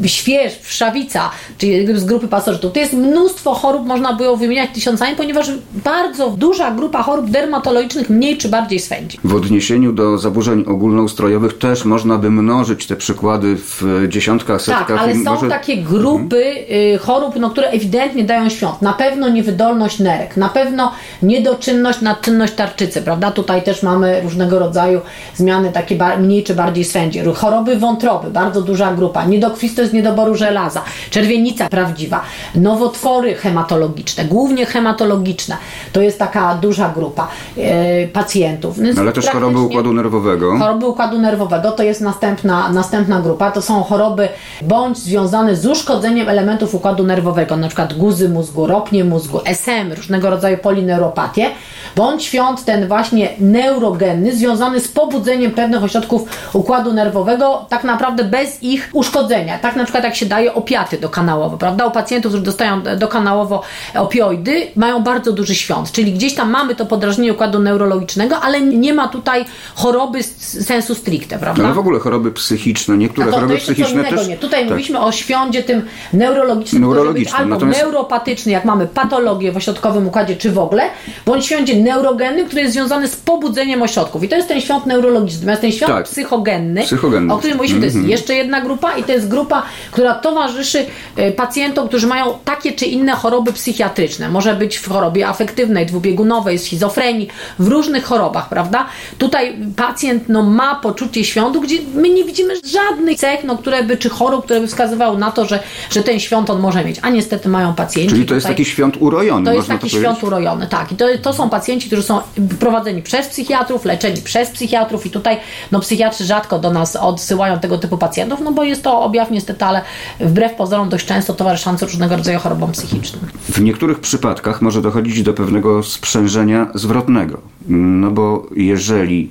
śwież, 0.06 0.58
wszawica, 0.62 1.31
czyli 1.58 1.99
z 1.99 2.05
grupy 2.05 2.28
pasożytów. 2.28 2.73
To 2.73 2.78
jest 2.78 2.93
mnóstwo 2.93 3.55
chorób, 3.55 3.87
można 3.87 4.12
było 4.12 4.37
wymieniać 4.37 4.70
tysiącami, 4.75 5.17
ponieważ 5.17 5.50
bardzo 5.84 6.31
duża 6.31 6.70
grupa 6.70 7.02
chorób 7.02 7.31
dermatologicznych 7.31 8.11
mniej 8.11 8.37
czy 8.37 8.49
bardziej 8.49 8.78
swędzi. 8.78 9.19
W 9.25 9.34
odniesieniu 9.34 9.93
do 9.93 10.19
zaburzeń 10.19 10.64
ogólnoustrojowych 10.67 11.58
też 11.58 11.84
można 11.84 12.19
by 12.19 12.31
mnożyć 12.31 12.87
te 12.87 12.96
przykłady 12.96 13.56
w 13.56 14.05
dziesiątkach, 14.08 14.62
setkach. 14.62 14.88
Tak, 14.88 14.99
ale 14.99 15.14
są 15.14 15.34
może... 15.34 15.49
takie 15.49 15.76
grupy 15.76 16.44
mhm. 16.69 16.99
chorób, 16.99 17.34
no, 17.40 17.50
które 17.50 17.69
ewidentnie 17.69 18.25
dają 18.25 18.49
świąt. 18.49 18.82
Na 18.82 18.93
pewno 18.93 19.15
pewno 19.16 19.28
niewydolność 19.28 19.98
nerek, 19.98 20.36
na 20.36 20.48
pewno 20.48 20.92
niedoczynność, 21.22 22.00
nadczynność 22.00 22.52
tarczycy, 22.54 23.02
prawda? 23.02 23.30
Tutaj 23.30 23.62
też 23.62 23.82
mamy 23.82 24.20
różnego 24.20 24.58
rodzaju 24.58 25.00
zmiany 25.34 25.72
takie 25.72 25.98
mniej 26.18 26.44
czy 26.44 26.54
bardziej 26.54 26.84
swędzi. 26.84 27.20
Choroby 27.34 27.76
wątroby, 27.76 28.30
bardzo 28.30 28.62
duża 28.62 28.94
grupa. 28.94 29.24
Niedokrwistość 29.24 29.90
z 29.90 29.92
niedoboru 29.92 30.34
żelaza, 30.34 30.82
czerwienica 31.10 31.68
prawdziwa, 31.68 32.20
nowotwory 32.54 33.34
hematologiczne, 33.34 34.24
głównie 34.24 34.66
hematologiczne. 34.66 35.56
To 35.92 36.00
jest 36.00 36.18
taka 36.18 36.54
duża 36.54 36.88
grupa 36.88 37.28
e, 37.58 38.08
pacjentów. 38.08 38.78
No, 38.78 39.00
ale 39.00 39.12
też 39.12 39.26
choroby 39.26 39.58
układu 39.58 39.92
nerwowego. 39.92 40.58
Choroby 40.58 40.86
układu 40.86 41.18
nerwowego 41.18 41.70
to 41.70 41.82
jest 41.82 42.00
następna, 42.00 42.68
następna 42.72 43.20
grupa. 43.20 43.50
To 43.50 43.62
są 43.62 43.82
choroby 43.82 44.28
bądź 44.62 44.98
związane 44.98 45.56
z 45.56 45.66
uszkodzeniem 45.66 46.28
elementów 46.28 46.74
układu 46.74 47.04
nerwowego, 47.04 47.56
na 47.56 47.66
przykład 47.66 47.94
guzy 47.94 48.28
mózgu, 48.28 48.66
ropnie 48.66 49.06
mózgu, 49.06 49.41
SM, 49.44 49.93
różnego 49.93 50.31
rodzaju 50.31 50.58
polineuropatie, 50.58 51.50
bądź 51.97 52.25
świąt 52.25 52.64
ten 52.64 52.88
właśnie 52.88 53.29
neurogenny, 53.41 54.37
związany 54.37 54.81
z 54.81 54.88
pobudzeniem 54.88 55.53
pewnych 55.53 55.85
ośrodków 55.85 56.29
układu 56.53 56.93
nerwowego, 56.93 57.67
tak 57.69 57.85
naprawdę 57.85 58.25
bez 58.25 58.62
ich 58.62 58.91
uszkodzenia. 58.93 59.58
Tak 59.58 59.76
na 59.76 59.85
przykład 59.85 60.05
jak 60.05 60.17
się 60.17 60.26
daje 60.26 60.55
opiaty 60.55 60.99
dokanałowo, 60.99 61.58
prawda? 61.58 61.87
U 61.87 61.91
pacjentów, 61.91 62.32
którzy 62.32 62.44
dostają 62.44 62.82
dokanałowo 62.99 63.62
opioidy, 63.94 64.67
mają 64.76 65.03
bardzo 65.03 65.32
duży 65.32 65.55
świąt, 65.55 65.93
czyli 65.93 66.12
gdzieś 66.12 66.35
tam 66.35 66.50
mamy 66.50 66.75
to 66.75 66.87
podrażnienie 66.87 67.32
układu 67.32 67.59
neurologicznego, 67.59 68.41
ale 68.41 68.61
nie 68.61 68.94
ma 68.94 69.09
tutaj 69.09 69.44
choroby 69.75 70.23
sensu 70.23 70.94
stricte, 70.94 71.38
prawda? 71.38 71.64
Ale 71.64 71.75
w 71.75 71.79
ogóle 71.79 72.00
choroby 72.00 72.32
psychiczne, 72.32 72.97
niektóre 72.97 73.26
to, 73.26 73.32
choroby 73.32 73.55
to 73.55 73.61
psychiczne 73.61 74.05
też... 74.05 74.29
Nie. 74.29 74.37
Tutaj 74.37 74.61
tak. 74.61 74.69
mówiliśmy 74.69 75.00
o 75.00 75.12
świądzie 75.12 75.62
tym 75.62 75.82
neurologicznym, 76.12 76.82
neurologicznym 76.82 77.41
albo 77.43 77.55
natomiast... 77.55 77.81
neuropatyczny, 77.81 78.52
jak 78.52 78.64
mamy 78.64 78.87
patologię 78.96 79.52
w 79.52 79.56
ośrodkowym 79.56 80.06
układzie, 80.06 80.37
czy 80.37 80.52
w 80.52 80.58
ogóle, 80.58 80.82
bądź 81.26 81.46
świądzie 81.46 81.76
neurogenny, 81.76 82.44
który 82.44 82.60
jest 82.62 82.75
związany 82.75 83.08
z 83.08 83.16
pobudzeniem 83.16 83.82
ośrodków. 83.82 84.25
I 84.25 84.28
to 84.28 84.37
jest 84.37 84.48
ten 84.48 84.60
świąt 84.60 84.87
neurologiczny. 84.87 85.40
Natomiast 85.40 85.62
ten 85.62 85.72
świąt 85.72 85.93
tak. 85.93 86.04
psychogenny, 86.04 86.82
psychogenny, 86.82 87.34
o 87.34 87.38
którym 87.38 87.56
mówiliśmy, 87.56 87.81
to 87.81 87.84
jest 87.84 87.96
mm 87.96 88.08
-hmm. 88.08 88.10
jeszcze 88.10 88.34
jedna 88.34 88.60
grupa 88.60 88.96
i 88.96 89.04
to 89.04 89.12
jest 89.12 89.28
grupa, 89.28 89.62
która 89.90 90.14
towarzyszy 90.14 90.87
e, 91.16 91.32
pacjentom, 91.32 91.88
którzy 91.88 92.06
mają 92.06 92.38
takie 92.44 92.73
czy 92.73 92.87
inne 92.87 93.12
choroby 93.12 93.52
psychiatryczne. 93.52 94.28
Może 94.28 94.54
być 94.54 94.76
w 94.76 94.88
chorobie 94.88 95.28
afektywnej, 95.28 95.87
dwubiegunowej, 95.87 96.59
schizofrenii, 96.59 97.28
w 97.59 97.68
różnych 97.68 98.04
chorobach, 98.04 98.49
prawda? 98.49 98.87
Tutaj 99.18 99.56
pacjent 99.76 100.28
no, 100.28 100.42
ma 100.42 100.75
poczucie 100.75 101.25
świątu, 101.25 101.61
gdzie 101.61 101.78
my 101.94 102.09
nie 102.09 102.25
widzimy 102.25 102.54
żadnych 102.64 103.18
cech, 103.18 103.44
no, 103.44 103.59
które 103.59 103.82
by, 103.82 103.97
czy 103.97 104.09
chorób, 104.09 104.44
które 104.44 104.61
by 104.61 104.66
wskazywały 104.66 105.18
na 105.18 105.30
to, 105.30 105.47
że, 105.47 105.62
że 105.90 106.02
ten 106.02 106.21
świąt 106.21 106.50
on 106.50 106.61
może 106.61 106.85
mieć. 106.85 106.97
A 107.02 107.11
niestety 107.11 107.49
mają 107.49 107.75
pacjenci. 107.75 108.14
Czyli 108.14 108.26
to 108.26 108.35
jest 108.35 108.47
taki 108.47 108.64
świąt 108.64 108.86
urojony. 108.99 109.45
To 109.45 109.52
jest 109.52 109.69
taki 109.69 109.90
to 109.90 109.99
świąt 109.99 110.25
urojony, 110.25 110.66
tak. 110.66 110.93
I 110.93 110.97
to, 110.97 111.05
to 111.23 111.33
są 111.33 111.50
pacjenci, 111.50 111.87
którzy 111.87 112.02
są 112.02 112.21
prowadzeni 112.61 113.02
przez 113.02 113.26
psychiatrów, 113.28 113.85
leczeni 113.85 114.23
przez 114.23 114.50
psychiatrów 114.50 115.07
i 115.07 115.11
tutaj 115.11 115.38
no, 115.73 115.81
psychiatrzy 115.81 116.25
rzadko 116.25 116.59
do 116.59 116.71
nas 116.71 116.97
odsyłają 116.97 117.59
tego 117.59 117.78
typu 117.78 117.99
pacjentów, 117.99 118.40
no 118.40 118.52
bo 118.52 118.64
jest 118.64 118.83
to 118.83 119.00
objaw 119.00 119.31
niestety, 119.31 119.64
ale 119.64 119.83
wbrew 120.21 120.55
pozorom 120.55 120.88
dość 120.88 121.07
często 121.07 121.35
towarzyszący 121.35 121.87
różnego 121.87 122.16
rodzaju 122.16 122.38
chorobom 122.38 122.73
psychicznym. 122.73 123.23
W 123.49 123.61
niektórych 123.61 124.00
przypadkach 124.00 124.62
może 124.62 124.83
dochodzić 124.83 125.23
do 125.23 125.35
pewnego 125.35 125.83
sprzężenia 125.83 126.66
zwrotnego. 126.75 127.55
No 127.68 128.11
bo 128.11 128.46
jeżeli 128.56 129.30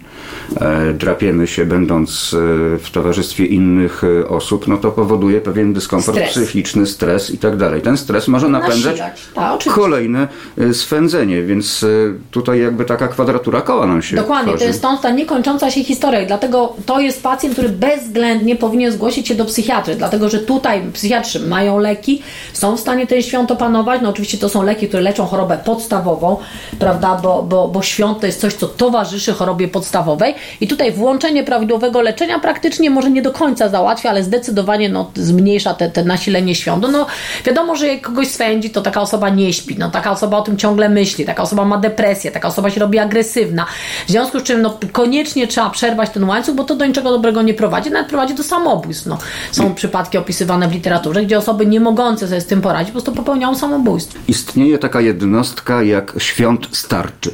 e, 0.62 0.94
drapiemy 0.94 1.48
się 1.48 1.65
będąc 1.65 2.34
e, 2.34 2.77
w 2.77 2.89
towarzystwie 2.92 3.46
innych 3.46 4.04
e, 4.04 4.27
osób, 4.27 4.68
no 4.68 4.77
to 4.77 4.92
powoduje 4.92 5.42
pewien 5.42 5.74
dyskomfort 5.74 6.18
stres. 6.18 6.32
psychiczny, 6.32 6.86
stres 6.86 7.32
i 7.32 7.38
tak 7.38 7.58
dalej. 7.58 7.82
Ten 7.82 7.98
stres 7.98 8.27
może 8.27 8.50
napędzać 8.50 9.04
Ta, 9.36 9.58
kolejne 9.68 10.27
e, 10.58 10.74
swędzenie, 10.74 11.44
więc 11.44 11.86
tutaj 12.32 12.60
jakby 12.60 12.86
taka 12.86 13.08
kwadratura 13.08 13.62
koła 13.62 13.88
nam 13.88 14.01
się 14.01 14.15
Dokładnie, 14.15 14.48
tworzy. 14.51 14.60
to 14.60 14.68
jest 14.68 14.80
stąd 14.80 15.01
ta 15.01 15.10
niekończąca 15.10 15.72
się 15.72 15.84
historia. 15.84 16.25
Dlatego 16.25 16.74
to 16.86 17.00
jest 17.00 17.24
pacjent, 17.24 17.54
który 17.56 17.70
bezwzględnie 17.70 18.56
powinien 18.56 18.92
zgłosić 18.92 19.27
się 19.27 19.36
do 19.36 19.46
psychiatry, 19.46 19.96
dlatego 19.96 20.30
że 20.30 20.39
tutaj 20.39 20.82
psychiatrzy 20.94 21.39
mają 21.48 21.80
leki, 21.80 22.22
są 22.54 22.77
w 22.77 22.80
stanie 22.80 23.08
ten 23.08 23.22
świąt 23.22 23.51
opanować. 23.51 24.01
No 24.01 24.10
oczywiście 24.10 24.38
to 24.38 24.50
są 24.50 24.63
leki, 24.63 24.88
które 24.88 25.04
leczą 25.04 25.25
chorobę 25.25 25.60
podstawową, 25.65 26.38
prawda, 26.80 27.20
bo, 27.24 27.44
bo, 27.44 27.68
bo 27.68 27.82
świąt 27.82 28.20
to 28.25 28.27
jest 28.27 28.41
coś, 28.41 28.53
co 28.53 28.67
towarzyszy 28.67 29.34
chorobie 29.34 29.67
podstawowej 29.67 30.36
i 30.62 30.67
tutaj 30.67 30.91
włączenie 30.91 31.44
prawidłowego 31.44 32.01
leczenia 32.01 32.39
praktycznie 32.39 32.89
może 32.89 33.12
nie 33.12 33.22
do 33.22 33.32
końca 33.32 33.70
załatwia, 33.70 34.10
ale 34.10 34.24
zdecydowanie 34.24 34.89
no, 34.89 35.12
zmniejsza 35.15 35.74
te, 35.74 35.89
te 35.89 36.03
nasilenie 36.03 36.55
świądu. 36.55 36.88
No 36.88 37.05
wiadomo, 37.46 37.75
że 37.75 37.88
jak 37.88 38.01
kogoś 38.01 38.27
swędzi, 38.27 38.70
to 38.70 38.82
taka 38.82 39.01
osoba 39.01 39.29
nie 39.29 39.53
śpi, 39.53 39.75
no 39.77 39.91
taka 39.91 40.12
osoba 40.12 40.38
o 40.38 40.41
tym 40.41 40.58
ciągle 40.58 40.89
myśli, 40.89 41.25
taka 41.25 41.44
osoba 41.44 41.65
ma 41.65 41.77
depresję, 41.77 42.32
taka 42.32 42.48
osoba 42.48 42.70
się 42.70 42.79
robi 42.79 43.00
agresywna. 43.00 43.65
W 44.08 44.12
związku 44.12 44.39
z 44.39 44.44
czym 44.44 44.62
no, 44.62 44.77
koniecznie 44.91 45.48
trzeba 45.48 45.70
przerwać 45.70 46.10
ten 46.10 46.24
łańcuch, 46.24 46.55
bo 46.55 46.63
to 46.63 46.75
do 46.75 46.86
niczego 46.86 47.12
dobrego 47.12 47.41
nie 47.41 47.53
prowadzi, 47.53 47.91
nawet 47.91 48.08
prowadzi 48.08 48.34
do 48.34 48.44
samobójstw. 48.44 49.05
No, 49.05 49.17
są 49.51 49.75
przypadki 49.75 50.17
opisywane 50.17 50.67
w 50.67 50.72
literaturze, 50.72 51.25
gdzie 51.25 51.38
osoby 51.38 51.65
nie 51.65 51.79
mogące 51.79 52.27
sobie 52.27 52.41
z 52.41 52.46
tym 52.46 52.62
poradzić, 52.62 52.88
po 52.88 52.91
prostu 52.91 53.12
popełniają 53.12 53.55
samobójstwo. 53.55 54.20
Istnieje 54.27 54.77
taka 54.77 55.01
jednostka 55.01 55.84
jak 55.84 56.13
świąt 56.17 56.67
starczy. 56.72 57.32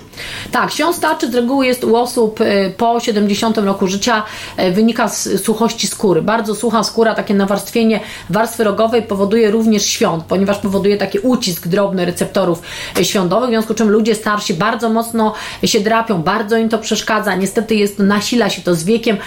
Tak, 0.51 0.71
świąt 0.81 0.95
starczy 0.95 1.31
z 1.31 1.35
reguły 1.35 1.65
jest 1.65 1.83
u 1.83 1.95
osób 1.95 2.41
y, 2.41 2.73
po 2.77 2.99
70 2.99 3.57
roku 3.57 3.87
życia, 3.87 4.23
y, 4.59 4.71
wynika 4.71 5.07
z 5.07 5.43
suchości 5.43 5.87
skóry. 5.87 6.21
Bardzo 6.21 6.55
sucha 6.55 6.83
skóra, 6.83 7.15
takie 7.15 7.33
nawarstwienie 7.33 7.99
warstwy 8.29 8.63
rogowej 8.63 9.01
powoduje 9.01 9.51
również 9.51 9.85
świąt, 9.85 10.23
ponieważ 10.27 10.57
powoduje 10.57 10.97
taki 10.97 11.19
ucisk 11.19 11.67
drobny 11.67 12.05
receptorów 12.05 12.61
y, 12.99 13.05
świądowych, 13.05 13.49
w 13.49 13.51
związku 13.51 13.73
z 13.73 13.75
czym 13.75 13.89
ludzie 13.89 14.15
starsi 14.15 14.53
bardzo 14.53 14.89
mocno 14.89 15.33
się 15.63 15.79
drapią, 15.79 16.21
bardzo 16.21 16.57
im 16.57 16.69
to 16.69 16.77
przeszkadza. 16.77 17.35
Niestety 17.35 17.75
jest, 17.75 17.99
nasila 17.99 18.49
się 18.49 18.61
to 18.61 18.75
z 18.75 18.83
wiekiem. 18.83 19.17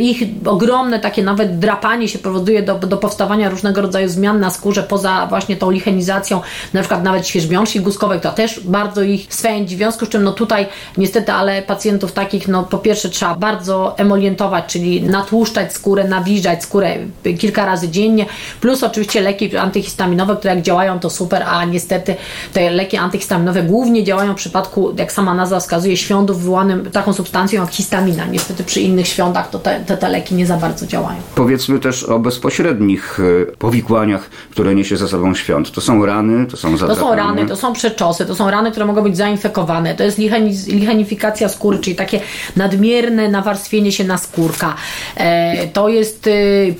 Ich 0.00 0.22
ogromne 0.46 1.00
takie 1.00 1.22
nawet 1.22 1.58
drapanie 1.58 2.08
się 2.08 2.18
powoduje 2.18 2.62
do, 2.62 2.74
do 2.74 2.96
powstawania 2.96 3.50
różnego 3.50 3.82
rodzaju 3.82 4.08
zmian 4.08 4.40
na 4.40 4.50
skórze, 4.50 4.82
poza 4.82 5.26
właśnie 5.26 5.56
tą 5.56 5.70
lichenizacją, 5.70 6.40
na 6.72 6.80
przykład 6.80 7.02
nawet 7.02 7.26
świeżbiążki 7.26 7.80
guskowej, 7.80 8.20
to 8.20 8.32
też 8.32 8.60
bardzo 8.60 9.02
ich 9.02 9.34
swędzi. 9.34 9.74
W 9.74 9.78
związku 9.78 10.06
z 10.06 10.08
czym 10.08 10.24
no 10.24 10.32
tutaj 10.32 10.59
niestety, 10.96 11.32
ale 11.32 11.62
pacjentów 11.62 12.12
takich, 12.12 12.48
no 12.48 12.62
po 12.62 12.78
pierwsze 12.78 13.08
trzeba 13.08 13.34
bardzo 13.34 13.98
emolientować, 13.98 14.64
czyli 14.66 15.02
natłuszczać 15.02 15.72
skórę, 15.72 16.04
nawilżać 16.04 16.62
skórę 16.62 16.96
kilka 17.38 17.66
razy 17.66 17.88
dziennie, 17.88 18.26
plus 18.60 18.82
oczywiście 18.82 19.20
leki 19.20 19.56
antyhistaminowe, 19.56 20.36
które 20.36 20.54
jak 20.54 20.64
działają 20.64 20.98
to 20.98 21.10
super, 21.10 21.42
a 21.46 21.64
niestety 21.64 22.14
te 22.52 22.70
leki 22.70 22.96
antyhistaminowe 22.96 23.62
głównie 23.62 24.04
działają 24.04 24.32
w 24.32 24.36
przypadku, 24.36 24.94
jak 24.98 25.12
sama 25.12 25.34
nazwa 25.34 25.60
wskazuje, 25.60 25.96
świądów 25.96 26.38
wywołanym 26.38 26.90
taką 26.90 27.12
substancją 27.12 27.62
jak 27.62 27.70
histamina. 27.70 28.26
Niestety 28.26 28.64
przy 28.64 28.80
innych 28.80 29.08
świątach 29.08 29.50
to 29.50 29.58
te, 29.58 29.80
te, 29.80 29.96
te 29.96 30.08
leki 30.08 30.34
nie 30.34 30.46
za 30.46 30.56
bardzo 30.56 30.86
działają. 30.86 31.18
Powiedzmy 31.34 31.78
też 31.78 32.04
o 32.04 32.18
bezpośrednich 32.18 33.20
e, 33.20 33.46
powikłaniach, 33.56 34.30
które 34.50 34.74
niesie 34.74 34.96
za 34.96 35.08
sobą 35.08 35.34
świąt. 35.34 35.72
To 35.72 35.80
są 35.80 36.06
rany, 36.06 36.46
to 36.46 36.56
są 36.56 36.76
zadrapania. 36.76 37.00
To 37.00 37.10
są 37.10 37.16
rany, 37.16 37.46
to 37.46 37.56
są 37.56 37.72
przeczosy, 37.72 38.26
to 38.26 38.34
są 38.34 38.50
rany, 38.50 38.70
które 38.70 38.86
mogą 38.86 39.02
być 39.02 39.16
zainfekowane, 39.16 39.94
to 39.94 40.04
jest 40.04 40.18
lichenifikacja 40.66 41.48
skóry, 41.48 41.78
czyli 41.78 41.96
takie 41.96 42.20
nadmierne 42.56 43.28
nawarstwienie 43.28 43.92
się 43.92 44.04
na 44.04 44.18
skórka. 44.18 44.74
E, 45.16 45.68
to 45.68 45.88
jest 45.88 46.26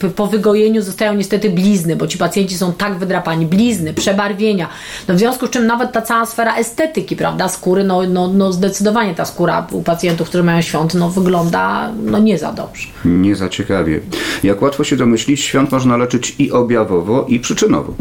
e, 0.00 0.11
po 0.11 0.27
wygojeniu 0.27 0.83
zostają 0.83 1.15
niestety 1.15 1.50
blizny, 1.50 1.97
bo 1.97 2.07
ci 2.07 2.19
pacjenci 2.19 2.59
są 2.59 2.73
tak 2.73 2.99
wydrapani. 2.99 3.47
Blizny, 3.47 3.95
przebarwienia. 3.95 4.69
No 5.09 5.15
w 5.15 5.19
związku 5.19 5.47
z 5.47 5.50
czym 5.50 5.67
nawet 5.67 5.93
ta 5.93 6.03
cała 6.03 6.27
sfera 6.27 6.57
estetyki, 6.57 7.17
prawda, 7.17 7.49
skóry, 7.49 7.85
no, 7.85 8.03
no, 8.09 8.29
no 8.29 8.53
zdecydowanie 8.53 9.15
ta 9.15 9.25
skóra 9.25 9.67
u 9.73 9.83
pacjentów, 9.83 10.29
którzy 10.29 10.45
mają 10.45 10.62
świąt, 10.62 10.95
no 10.95 11.11
wygląda 11.11 11.93
no 12.05 12.19
nie 12.19 12.39
za 12.39 12.53
dobrze. 12.53 12.89
Nie 13.05 13.37
za 13.37 13.49
ciekawie. 13.49 14.00
Jak 14.43 14.62
łatwo 14.62 14.85
się 14.85 14.97
domyślić, 14.97 15.41
świąt 15.41 15.73
można 15.73 15.97
leczyć 15.97 16.35
i 16.39 16.53
objawowo, 16.53 17.25
i 17.29 17.41
przyczynowo. 17.41 17.95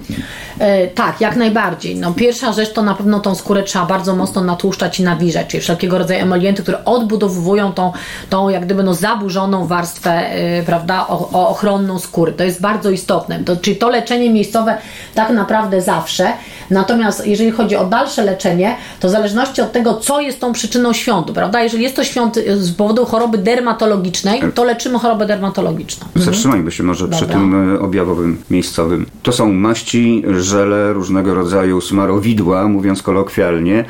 E, 0.59 0.87
tak, 0.87 1.21
jak 1.21 1.35
najbardziej. 1.35 1.95
No, 1.95 2.13
pierwsza 2.13 2.53
rzecz 2.53 2.73
to 2.73 2.81
na 2.81 2.95
pewno 2.95 3.19
tą 3.19 3.35
skórę 3.35 3.63
trzeba 3.63 3.85
bardzo 3.85 4.15
mocno 4.15 4.43
natłuszczać 4.43 4.99
i 4.99 5.03
nawilżać, 5.03 5.48
czyli 5.49 5.61
wszelkiego 5.61 5.97
rodzaju 5.97 6.21
emolienty, 6.21 6.63
które 6.63 6.85
odbudowują 6.85 7.73
tą, 7.73 7.91
tą 8.29 8.49
jak 8.49 8.65
gdyby 8.65 8.83
no, 8.83 8.93
zaburzoną 8.93 9.67
warstwę, 9.67 10.23
yy, 10.57 10.63
prawda, 10.63 11.07
o, 11.07 11.29
o, 11.33 11.49
ochronną 11.49 11.99
skóry. 11.99 12.31
To 12.31 12.43
jest 12.43 12.61
bardzo 12.61 12.89
istotne. 12.89 13.39
To, 13.39 13.55
czyli 13.55 13.77
to 13.77 13.89
leczenie 13.89 14.29
miejscowe 14.29 14.77
tak 15.15 15.29
naprawdę 15.29 15.81
zawsze. 15.81 16.33
Natomiast 16.69 17.27
jeżeli 17.27 17.51
chodzi 17.51 17.75
o 17.75 17.85
dalsze 17.85 18.23
leczenie, 18.23 18.75
to 18.99 19.07
w 19.07 19.11
zależności 19.11 19.61
od 19.61 19.71
tego, 19.71 19.93
co 19.93 20.21
jest 20.21 20.39
tą 20.39 20.53
przyczyną 20.53 20.93
świątu, 20.93 21.33
prawda? 21.33 21.63
Jeżeli 21.63 21.83
jest 21.83 21.95
to 21.95 22.03
świąt 22.03 22.39
z 22.55 22.71
powodu 22.71 23.05
choroby 23.05 23.37
dermatologicznej, 23.37 24.41
to 24.55 24.63
leczymy 24.63 24.99
chorobę 24.99 25.25
dermatologiczną. 25.25 26.07
Zatrzymajmy 26.15 26.71
się 26.71 26.83
może 26.83 27.05
Dobra. 27.05 27.17
przy 27.17 27.27
tym 27.27 27.75
e, 27.75 27.79
objawowym 27.79 28.37
miejscowym. 28.49 29.05
To 29.23 29.31
są 29.31 29.53
maści, 29.53 30.23
żele, 30.39 30.93
różnego 30.93 31.33
rodzaju 31.33 31.81
smarowidła, 31.81 32.67
mówiąc 32.67 33.01
kolokwialnie, 33.01 33.85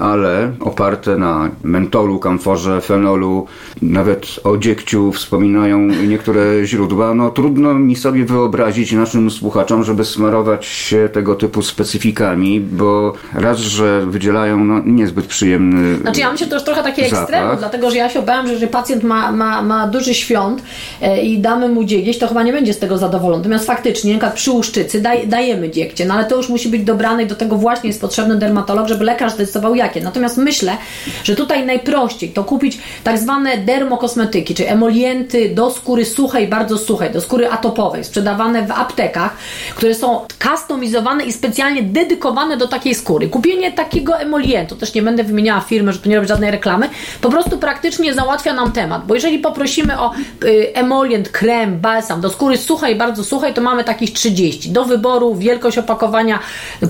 ale 0.00 0.52
oparte 0.60 0.91
na 1.18 1.50
mentolu, 1.64 2.18
kamforze, 2.18 2.80
fenolu, 2.80 3.46
nawet 3.82 4.26
o 4.44 4.56
dziegciu 4.56 5.12
wspominają 5.12 5.78
niektóre 5.78 6.66
źródła. 6.66 7.14
No 7.14 7.30
trudno 7.30 7.74
mi 7.74 7.96
sobie 7.96 8.24
wyobrazić 8.24 8.92
naszym 8.92 9.30
słuchaczom, 9.30 9.84
żeby 9.84 10.04
smarować 10.04 10.66
się 10.66 11.08
tego 11.12 11.34
typu 11.34 11.62
specyfikami, 11.62 12.60
bo 12.60 13.12
raz, 13.34 13.58
że 13.58 14.06
wydzielają 14.06 14.64
no, 14.64 14.82
niezbyt 14.84 15.26
przyjemny 15.26 15.96
Znaczy 15.96 16.20
ja 16.20 16.32
myślę, 16.32 16.46
że 16.46 16.50
to 16.50 16.56
już 16.56 16.64
trochę 16.64 16.82
takie 16.82 17.02
ekstremum, 17.02 17.56
dlatego 17.58 17.90
że 17.90 17.96
ja 17.96 18.08
się 18.08 18.18
obawiam, 18.18 18.46
że 18.46 18.52
jeżeli 18.52 18.72
pacjent 18.72 19.02
ma, 19.02 19.32
ma, 19.32 19.62
ma 19.62 19.88
duży 19.88 20.14
świąt 20.14 20.62
e, 21.02 21.22
i 21.22 21.38
damy 21.38 21.68
mu 21.68 21.84
dziegieś, 21.84 22.18
to 22.18 22.28
chyba 22.28 22.42
nie 22.42 22.52
będzie 22.52 22.74
z 22.74 22.78
tego 22.78 22.98
zadowolony. 22.98 23.38
Natomiast 23.38 23.66
faktycznie, 23.66 24.18
na 24.18 24.30
przy 24.30 24.50
łuszczycy 24.50 25.00
daj, 25.00 25.28
dajemy 25.28 25.70
dziegcie, 25.70 26.04
no 26.04 26.14
ale 26.14 26.24
to 26.24 26.36
już 26.36 26.48
musi 26.48 26.68
być 26.68 26.84
dobrane 26.84 27.22
i 27.22 27.26
do 27.26 27.34
tego 27.34 27.56
właśnie 27.56 27.88
jest 27.88 28.00
potrzebny 28.00 28.36
dermatolog, 28.36 28.88
żeby 28.88 29.04
lekarz 29.04 29.32
zdecydował 29.32 29.74
jakie. 29.74 30.00
Natomiast 30.00 30.36
myślę, 30.36 30.76
że 31.24 31.36
tutaj 31.36 31.66
najprościej 31.66 32.30
to 32.30 32.44
kupić 32.44 32.78
tak 33.04 33.18
zwane 33.18 33.58
dermokosmetyki, 33.58 34.54
czyli 34.54 34.68
emolienty 34.68 35.54
do 35.54 35.70
skóry 35.70 36.04
suchej, 36.04 36.48
bardzo 36.48 36.78
suchej, 36.78 37.10
do 37.10 37.20
skóry 37.20 37.50
atopowej, 37.50 38.04
sprzedawane 38.04 38.66
w 38.66 38.70
aptekach, 38.70 39.36
które 39.74 39.94
są 39.94 40.26
kustomizowane 40.50 41.24
i 41.24 41.32
specjalnie 41.32 41.82
dedykowane 41.82 42.56
do 42.56 42.68
takiej 42.68 42.94
skóry. 42.94 43.28
Kupienie 43.28 43.72
takiego 43.72 44.18
emolientu, 44.18 44.76
też 44.76 44.94
nie 44.94 45.02
będę 45.02 45.24
wymieniała 45.24 45.60
firmy, 45.60 45.92
żeby 45.92 46.08
nie 46.08 46.16
robić 46.16 46.28
żadnej 46.28 46.50
reklamy, 46.50 46.88
po 47.20 47.30
prostu 47.30 47.58
praktycznie 47.58 48.14
załatwia 48.14 48.54
nam 48.54 48.72
temat, 48.72 49.06
bo 49.06 49.14
jeżeli 49.14 49.38
poprosimy 49.38 50.00
o 50.00 50.12
y, 50.44 50.74
emolient, 50.74 51.28
krem, 51.28 51.80
balsam 51.80 52.20
do 52.20 52.30
skóry 52.30 52.56
suchej, 52.56 52.96
bardzo 52.96 53.24
suchej, 53.24 53.54
to 53.54 53.60
mamy 53.60 53.84
takich 53.84 54.12
30. 54.12 54.70
Do 54.70 54.84
wyboru, 54.84 55.34
wielkość 55.34 55.78
opakowania, 55.78 56.38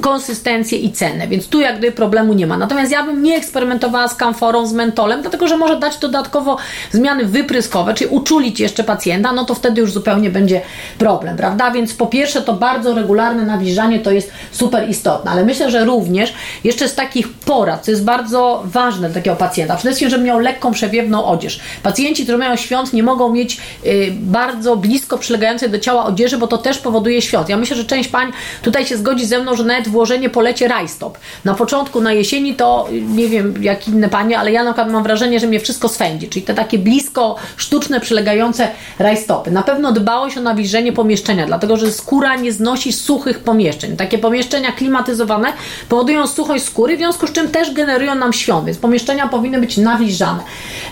konsystencję 0.01 0.79
i 0.79 0.93
cenę, 0.93 1.29
więc 1.29 1.49
tu 1.49 1.61
jak 1.61 1.79
gdyby 1.79 1.93
problemu 1.93 2.33
nie 2.33 2.47
ma. 2.47 2.59
Natomiast 2.59 2.93
ja 2.93 3.03
bym 3.03 3.23
nie 3.23 3.41
eksperymentowała 3.83 4.09
z 4.09 4.15
kamforą, 4.15 4.67
z 4.67 4.73
mentolem, 4.73 5.23
dlatego 5.23 5.49
że 5.49 5.57
może 5.57 5.77
dać 5.77 5.97
dodatkowo 5.99 6.57
zmiany 6.91 7.25
wypryskowe, 7.25 7.95
czyli 7.95 8.11
uczulić 8.11 8.61
jeszcze 8.61 8.85
pacjenta, 8.85 9.33
no 9.33 9.45
to 9.45 9.55
wtedy 9.55 9.81
już 9.81 9.93
zupełnie 9.93 10.31
będzie 10.31 10.61
problem, 10.99 11.37
prawda? 11.37 11.71
Więc 11.71 11.95
po 11.95 12.07
pierwsze 12.07 12.43
to 12.43 12.53
bardzo 12.53 12.95
regularne 12.95 13.45
nawilżanie 13.45 14.01
to 14.01 14.11
jest 14.11 14.31
super 14.53 14.89
istotne, 14.89 15.31
ale 15.31 15.45
myślę, 15.45 15.71
że 15.71 15.85
również 15.85 16.35
jeszcze 16.65 16.89
z 16.89 16.95
takich 16.95 17.33
porad, 17.33 17.85
co 17.85 17.91
jest 17.91 18.05
bardzo 18.05 18.63
ważne 18.65 19.09
dla 19.09 19.15
takiego 19.15 19.37
pacjenta, 19.37 19.75
przede 19.75 19.91
wszystkim, 19.91 20.11
żeby 20.11 20.25
miał 20.25 20.39
lekką 20.39 20.73
przewiewną 20.73 21.25
odzież. 21.25 21.61
Pacjenci, 21.83 22.23
którzy 22.23 22.39
mają 22.39 22.57
świąt 22.57 22.93
nie 22.93 23.03
mogą 23.03 23.33
mieć 23.33 23.61
y, 23.87 24.13
bardzo 24.13 24.77
blisko 24.77 25.19
przylegającej 25.19 25.71
do 25.71 25.79
ciała 25.79 26.05
odzieży, 26.05 26.39
bo 26.39 26.47
to 26.47 26.59
też 26.59 26.79
powoduje 26.79 27.23
świąt. 27.23 27.49
Ja 27.49 27.57
myślę, 27.57 27.77
że 27.77 27.85
część 27.85 28.09
pań 28.09 28.33
tutaj 28.63 28.87
się 28.87 28.97
zgodzi 28.97 29.27
ze 29.27 29.39
mną, 29.39 29.57
że 29.57 29.65
nawet 29.65 29.89
włożenie 29.89 30.31
po 30.31 30.41
lecie 30.41 30.69
rajstop. 30.69 31.19
Na 31.45 31.55
początku, 31.55 32.01
na 32.01 32.13
jesieni 32.13 32.55
to 32.55 32.89
nie 32.93 33.29
wiem 33.29 33.55
jak 33.73 33.89
inne 33.89 34.09
panie, 34.09 34.39
ale 34.39 34.53
ja 34.53 34.65
na 34.65 34.73
przykład 34.73 34.93
mam 34.93 35.03
wrażenie, 35.03 35.41
że 35.41 35.47
mnie 35.47 35.61
wszystko 35.61 35.89
swędzi, 35.89 36.29
czyli 36.29 36.43
te 36.43 36.55
takie 36.55 36.79
blisko 36.79 37.37
sztuczne 37.57 38.01
przylegające 38.01 38.69
rajstopy. 38.99 39.51
Na 39.51 39.63
pewno 39.63 39.93
dbałość 39.93 40.39
o 40.39 40.41
nawilżenie 40.41 40.93
pomieszczenia, 40.93 41.47
dlatego 41.47 41.77
że 41.77 41.93
skóra 41.93 42.37
nie 42.37 42.53
znosi 42.53 42.93
suchych 42.93 43.39
pomieszczeń. 43.39 43.97
Takie 43.97 44.19
pomieszczenia 44.19 44.73
klimatyzowane 44.73 45.49
powodują 45.89 46.27
suchość 46.27 46.65
skóry, 46.65 46.97
w 46.97 46.99
związku 46.99 47.27
z 47.27 47.33
czym 47.33 47.49
też 47.49 47.75
generują 47.75 48.15
nam 48.15 48.33
świąt, 48.33 48.65
więc 48.65 48.79
pomieszczenia 48.79 49.29
powinny 49.29 49.61
być 49.61 49.77
nawilżane. 49.77 50.43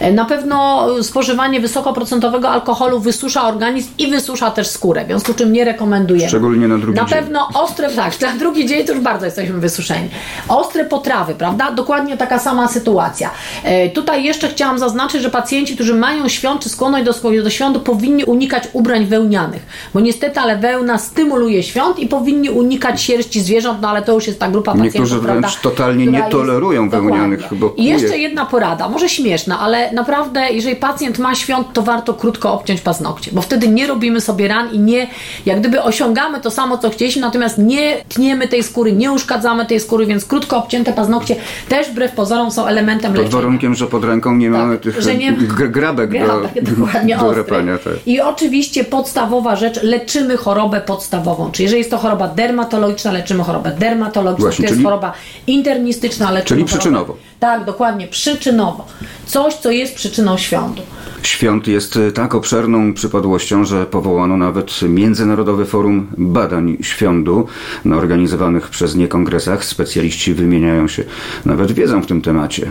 E, 0.00 0.12
na 0.12 0.25
pewno 0.25 0.87
spożywanie 1.02 1.60
wysokoprocentowego 1.60 2.49
alkoholu 2.49 3.00
wysusza 3.00 3.49
organizm 3.49 3.90
i 3.99 4.10
wysusza 4.10 4.50
też 4.50 4.68
skórę, 4.68 5.04
w 5.04 5.06
związku 5.06 5.32
z 5.32 5.37
czym 5.37 5.52
nie 5.52 5.64
rekomenduję. 5.64 6.28
Szczególnie 6.28 6.68
na 6.68 6.78
drugi 6.78 6.96
na 6.99 7.04
dzień. 7.04 7.16
Na 7.16 7.22
pewno 7.22 7.49
ostre, 7.54 7.90
tak, 7.90 8.20
na 8.20 8.32
drugi 8.32 8.66
dzień 8.66 8.87
to 8.87 8.92
już 8.92 9.02
bardzo 9.02 9.26
jesteśmy 9.26 9.58
wysuszeni. 9.58 10.08
Ostre 10.49 10.84
potrawy, 10.84 11.34
prawda? 11.34 11.72
Dokładnie 11.72 12.16
taka 12.16 12.38
sama 12.38 12.68
sytuacja. 12.70 13.30
E, 13.64 13.88
tutaj 13.88 14.24
jeszcze 14.24 14.48
chciałam 14.48 14.78
zaznaczyć, 14.78 15.22
że 15.22 15.30
pacjenci, 15.30 15.74
którzy 15.74 15.94
mają 15.94 16.28
świąt 16.28 16.62
czy 16.62 16.68
skłonność 16.68 17.04
do, 17.04 17.42
do 17.42 17.50
świątu, 17.50 17.80
powinni 17.80 18.24
unikać 18.24 18.64
ubrań 18.72 19.06
wełnianych, 19.06 19.66
bo 19.94 20.00
niestety, 20.00 20.40
ale 20.40 20.56
wełna 20.56 20.98
stymuluje 20.98 21.62
świąt 21.62 21.98
i 21.98 22.06
powinni 22.06 22.50
unikać 22.50 23.02
sierści 23.02 23.40
zwierząt, 23.40 23.78
no 23.82 23.88
ale 23.88 24.02
to 24.02 24.12
już 24.12 24.26
jest 24.26 24.40
ta 24.40 24.48
grupa 24.48 24.72
pacjentów, 24.72 24.94
Niektórzy 24.94 25.20
wręcz 25.20 25.40
prawda, 25.40 25.58
totalnie 25.62 26.06
nie 26.06 26.22
tolerują 26.22 26.82
jest, 26.82 26.94
wełnianych. 26.94 27.40
I 27.76 27.84
jeszcze 27.84 28.18
jedna 28.18 28.46
porada, 28.46 28.88
może 28.88 29.08
śmieszna, 29.08 29.60
ale 29.60 29.92
naprawdę, 29.92 30.40
jeżeli 30.50 30.76
pacjent 30.76 31.18
ma 31.18 31.34
świąt, 31.34 31.66
to 31.72 31.82
warto 31.82 32.14
krótko 32.14 32.52
obciąć 32.52 32.80
paznokcie, 32.80 33.30
bo 33.34 33.42
wtedy 33.42 33.60
wtedy 33.60 33.72
nie 33.72 33.86
robimy 33.86 34.20
sobie 34.20 34.48
ran 34.48 34.72
i 34.72 34.78
nie, 34.78 35.06
jak 35.46 35.60
gdyby 35.60 35.82
osiągamy 35.82 36.40
to 36.40 36.50
samo, 36.50 36.78
co 36.78 36.90
chcieliśmy, 36.90 37.22
natomiast 37.22 37.58
nie 37.58 37.96
tniemy 38.08 38.48
tej 38.48 38.62
skóry, 38.62 38.92
nie 38.92 39.12
uszkadzamy 39.12 39.66
tej 39.66 39.80
skóry, 39.80 40.06
więc 40.06 40.24
krótko 40.24 40.56
obcięte 40.56 40.92
paznokcie 40.92 41.36
też 41.68 41.88
wbrew 41.90 42.12
pozorom 42.12 42.50
są 42.50 42.60
elementem 42.69 43.14
Pod 43.14 43.29
warunkiem, 43.29 43.75
że 43.75 43.87
pod 43.87 44.05
ręką 44.05 44.37
nie 44.37 44.50
mamy 44.50 44.79
tych 44.79 44.95
Tak, 44.95 45.05
że 45.05 45.14
nie- 45.14 45.33
grabek 45.33 46.11
do, 46.26 46.49
dokładnie 46.76 47.17
do 47.17 47.23
ostry. 47.26 47.43
repania. 47.43 47.79
Tak. 47.79 47.93
I 48.07 48.21
oczywiście 48.21 48.85
podstawowa 48.85 49.57
rzecz, 49.57 49.83
leczymy 49.83 50.37
chorobę 50.37 50.81
podstawową. 50.81 51.50
Czyli 51.50 51.64
jeżeli 51.64 51.79
jest 51.79 51.90
to 51.90 51.99
choroba 51.99 52.29
dermatologiczna, 52.29 53.12
leczymy 53.12 53.43
chorobę 53.45 53.71
dermatologiczną. 53.79 54.45
Właśnie, 54.45 54.62
to 54.64 54.69
jest 54.69 54.75
czyli- 54.75 54.85
choroba 54.85 55.12
internistyczna, 55.47 56.31
leczymy 56.31 56.45
Czyli 56.47 56.62
chorobę- 56.62 56.79
przyczynowo. 56.79 57.17
Tak, 57.40 57.64
dokładnie, 57.64 58.09
przyczynowo. 58.09 58.85
Coś, 59.26 59.55
co 59.55 59.71
jest 59.71 59.95
przyczyną 59.95 60.37
świądu. 60.38 60.83
Świąt 61.22 61.68
jest 61.68 61.98
tak 62.14 62.34
obszerną 62.34 62.94
przypadłością, 62.94 63.64
że 63.64 63.86
powołano 63.86 64.36
nawet 64.36 64.80
Międzynarodowe 64.88 65.64
Forum 65.64 66.06
Badań 66.18 66.76
Świądu 66.80 67.46
na 67.84 67.96
organizowanych 67.96 68.68
przez 68.68 68.96
nie 68.96 69.08
kongresach. 69.08 69.64
Specjaliści 69.64 70.34
wymieniają 70.34 70.88
się 70.88 71.04
nawet 71.44 71.72
wiedzą 71.72 72.02
w 72.02 72.06
tym 72.06 72.22
temacie. 72.22 72.70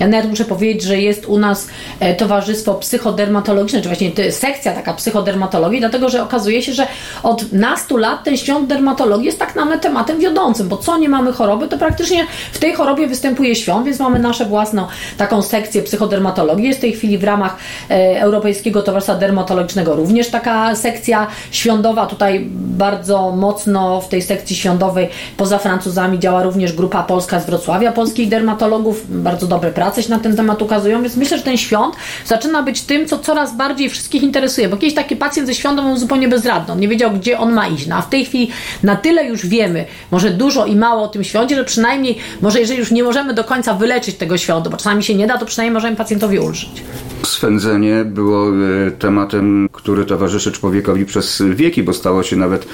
Ja 0.00 0.08
nawet 0.08 0.30
muszę 0.30 0.44
powiedzieć, 0.44 0.82
że 0.82 0.98
jest 0.98 1.26
u 1.26 1.38
nas 1.38 1.68
e, 2.00 2.14
towarzystwo 2.14 2.74
psychodermatologiczne, 2.74 3.82
czy 3.82 3.88
właśnie 3.88 4.32
sekcja 4.32 4.72
taka 4.72 4.94
psychodermatologii, 4.94 5.80
dlatego 5.80 6.08
że 6.08 6.22
okazuje 6.22 6.62
się, 6.62 6.72
że 6.72 6.86
od 7.22 7.52
nastu 7.52 7.96
lat 7.96 8.24
ten 8.24 8.36
świąt 8.36 8.68
dermatologii 8.68 9.26
jest 9.26 9.38
tak 9.38 9.56
nawet 9.56 9.80
tematem 9.80 10.18
wiodącym, 10.18 10.68
bo 10.68 10.76
co 10.76 10.98
nie 10.98 11.08
mamy 11.08 11.32
choroby, 11.32 11.68
to 11.68 11.78
praktycznie 11.78 12.26
w 12.52 12.58
tej 12.58 12.72
chorobie 12.72 13.06
występuje 13.06 13.56
świąt, 13.56 13.86
więc 13.86 13.98
mamy 13.98 14.18
nasze 14.18 14.44
własną 14.44 14.86
taką 15.16 15.42
sekcję 15.42 15.82
psychodermatologii. 15.82 16.66
Jest 16.66 16.78
w 16.78 16.82
tej 16.82 16.92
chwili 16.92 17.18
w 17.18 17.24
ramach 17.24 17.56
e, 17.90 18.20
Europejskiego 18.20 18.82
Towarzystwa 18.82 19.14
Dermatologicznego 19.14 19.96
również 19.96 20.28
taka 20.28 20.76
sekcja 20.76 21.26
świądowa. 21.50 22.06
Tutaj 22.06 22.46
bardzo 22.54 23.30
mocno 23.30 24.00
w 24.00 24.08
tej 24.08 24.22
sekcji 24.22 24.56
świądowej 24.56 25.08
poza 25.36 25.58
Francuzami 25.58 26.18
działa 26.18 26.42
również 26.42 26.72
grupa 26.72 27.02
polska 27.02 27.40
z 27.40 27.46
Wrocławia, 27.46 27.92
polskich 27.92 28.28
dermatologów. 28.28 29.04
Bardzo 29.08 29.46
dobre 29.46 29.70
prace 29.72 29.89
się 29.96 30.10
na 30.10 30.18
ten 30.18 30.36
temat 30.36 30.62
ukazują, 30.62 31.02
więc 31.02 31.16
myślę, 31.16 31.38
że 31.38 31.44
ten 31.44 31.56
świąt 31.56 31.94
zaczyna 32.24 32.62
być 32.62 32.82
tym, 32.82 33.06
co 33.06 33.18
coraz 33.18 33.56
bardziej 33.56 33.90
wszystkich 33.90 34.22
interesuje, 34.22 34.68
bo 34.68 34.76
kiedyś 34.76 34.94
taki 34.94 35.16
pacjent 35.16 35.48
ze 35.48 35.54
świątą 35.54 35.82
był 35.82 35.96
zupełnie 35.96 36.28
bezradny, 36.28 36.72
on 36.72 36.80
nie 36.80 36.88
wiedział, 36.88 37.10
gdzie 37.10 37.38
on 37.38 37.52
ma 37.52 37.68
iść, 37.68 37.86
no, 37.86 37.96
a 37.96 38.02
w 38.02 38.08
tej 38.10 38.24
chwili 38.24 38.50
na 38.82 38.96
tyle 38.96 39.24
już 39.24 39.46
wiemy, 39.46 39.84
może 40.10 40.30
dużo 40.30 40.66
i 40.66 40.76
mało 40.76 41.02
o 41.02 41.08
tym 41.08 41.24
świącie, 41.24 41.56
że 41.56 41.64
przynajmniej, 41.64 42.18
może 42.42 42.60
jeżeli 42.60 42.78
już 42.78 42.90
nie 42.90 43.02
możemy 43.02 43.34
do 43.34 43.44
końca 43.44 43.74
wyleczyć 43.74 44.16
tego 44.16 44.38
świątu, 44.38 44.70
bo 44.70 44.76
czasami 44.76 45.02
się 45.02 45.14
nie 45.14 45.26
da, 45.26 45.38
to 45.38 45.46
przynajmniej 45.46 45.74
możemy 45.74 45.96
pacjentowi 45.96 46.38
ulżyć. 46.38 46.82
Swędzenie 47.22 48.04
było 48.04 48.48
e, 48.48 48.90
tematem, 48.90 49.68
który 49.72 50.04
towarzyszy 50.04 50.52
człowiekowi 50.52 51.06
przez 51.06 51.42
wieki, 51.54 51.82
bo 51.82 51.92
stało 51.92 52.22
się 52.22 52.36
nawet 52.36 52.66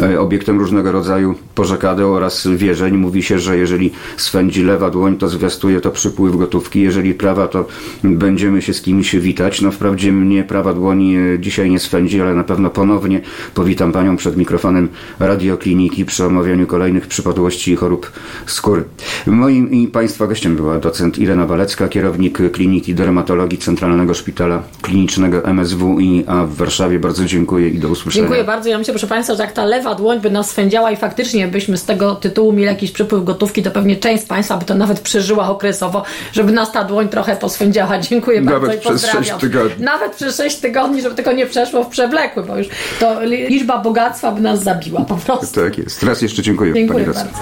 e, 0.00 0.20
obiektem 0.20 0.58
różnego 0.58 0.92
rodzaju 0.92 1.34
pożekadeł 1.54 2.14
oraz 2.14 2.46
wierzeń. 2.46 2.96
Mówi 2.96 3.22
się, 3.22 3.38
że 3.38 3.56
jeżeli 3.56 3.92
swędzi 4.16 4.62
lewa 4.62 4.90
dłoń, 4.90 5.16
to 5.16 5.28
zwiastuje 5.28 5.80
to 5.80 5.90
przypływ 5.90 6.36
gotówki, 6.36 6.59
jeżeli 6.74 7.14
prawa, 7.14 7.48
to 7.48 7.66
będziemy 8.04 8.62
się 8.62 8.74
z 8.74 8.82
kimś 8.82 9.16
witać. 9.16 9.60
No 9.60 9.70
wprawdzie 9.70 10.12
mnie 10.12 10.44
prawa 10.44 10.74
dłoni 10.74 11.16
e, 11.16 11.38
dzisiaj 11.38 11.70
nie 11.70 11.78
swędzi, 11.78 12.20
ale 12.20 12.34
na 12.34 12.44
pewno 12.44 12.70
ponownie 12.70 13.20
powitam 13.54 13.92
Panią 13.92 14.16
przed 14.16 14.36
mikrofonem 14.36 14.88
radiokliniki 15.18 16.04
przy 16.04 16.24
omawianiu 16.24 16.66
kolejnych 16.66 17.06
przypadłości 17.06 17.72
i 17.72 17.76
chorób 17.76 18.12
skóry. 18.46 18.84
Moim 19.26 19.70
i 19.70 19.88
Państwa 19.88 20.26
gościem 20.26 20.56
była 20.56 20.78
docent 20.78 21.18
Irena 21.18 21.46
Walecka, 21.46 21.88
kierownik 21.88 22.38
Kliniki 22.52 22.94
Dermatologii 22.94 23.58
Centralnego 23.58 24.14
Szpitala 24.14 24.62
Klinicznego 24.82 25.42
MSWiA 25.44 26.46
w 26.46 26.54
Warszawie. 26.54 26.98
Bardzo 26.98 27.24
dziękuję 27.24 27.68
i 27.68 27.78
do 27.78 27.88
usłyszenia. 27.88 28.22
Dziękuję 28.22 28.44
bardzo. 28.44 28.68
Ja 28.68 28.78
myślę, 28.78 28.94
proszę 28.94 29.06
Państwa, 29.06 29.34
że 29.34 29.42
jak 29.42 29.52
ta 29.52 29.64
lewa 29.64 29.94
dłoń 29.94 30.20
by 30.20 30.30
nas 30.30 30.50
swędziała 30.50 30.90
i 30.90 30.96
faktycznie 30.96 31.48
byśmy 31.48 31.76
z 31.76 31.84
tego 31.84 32.14
tytułu 32.14 32.52
mieli 32.52 32.64
jakiś 32.64 32.90
przypływ 32.90 33.24
gotówki, 33.24 33.62
to 33.62 33.70
pewnie 33.70 33.96
część 33.96 34.22
z 34.22 34.26
Państwa 34.26 34.56
by 34.56 34.64
to 34.64 34.74
nawet 34.74 35.00
przeżyła 35.00 35.48
okresowo, 35.48 36.02
żeby 36.32 36.49
nas 36.52 36.72
ta 36.72 36.84
dłoń 36.84 37.08
trochę 37.08 37.36
poswędziała. 37.36 37.98
Dziękuję 37.98 38.40
Nawet 38.40 38.60
bardzo 38.60 38.76
i 38.76 38.80
przez 38.80 38.92
pozdrawiam. 38.92 39.24
sześć 39.24 39.36
tygodni. 39.40 39.84
Nawet 39.84 40.14
przez 40.14 40.36
6 40.36 40.56
tygodni, 40.56 41.02
żeby 41.02 41.14
tylko 41.14 41.32
nie 41.32 41.46
przeszło 41.46 41.84
w 41.84 41.88
przewlekły, 41.88 42.42
bo 42.42 42.56
już 42.56 42.68
to 43.00 43.24
liczba 43.24 43.78
bogactwa 43.78 44.32
by 44.32 44.40
nas 44.40 44.62
zabiła 44.62 45.00
po 45.00 45.14
prostu. 45.16 45.60
Tak 45.60 45.78
jest. 45.78 46.02
Raz 46.02 46.22
jeszcze 46.22 46.42
dziękuję, 46.42 46.72
Dziękuję 46.74 47.04
Pani 47.04 47.16
bardzo. 47.16 47.40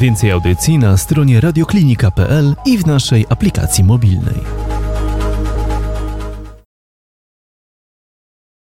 Więcej 0.00 0.30
audycji 0.30 0.78
na 0.78 0.96
stronie 0.96 1.40
radioklinika.pl 1.40 2.54
i 2.66 2.78
w 2.78 2.86
naszej 2.86 3.26
aplikacji 3.28 3.84
mobilnej. 3.84 4.65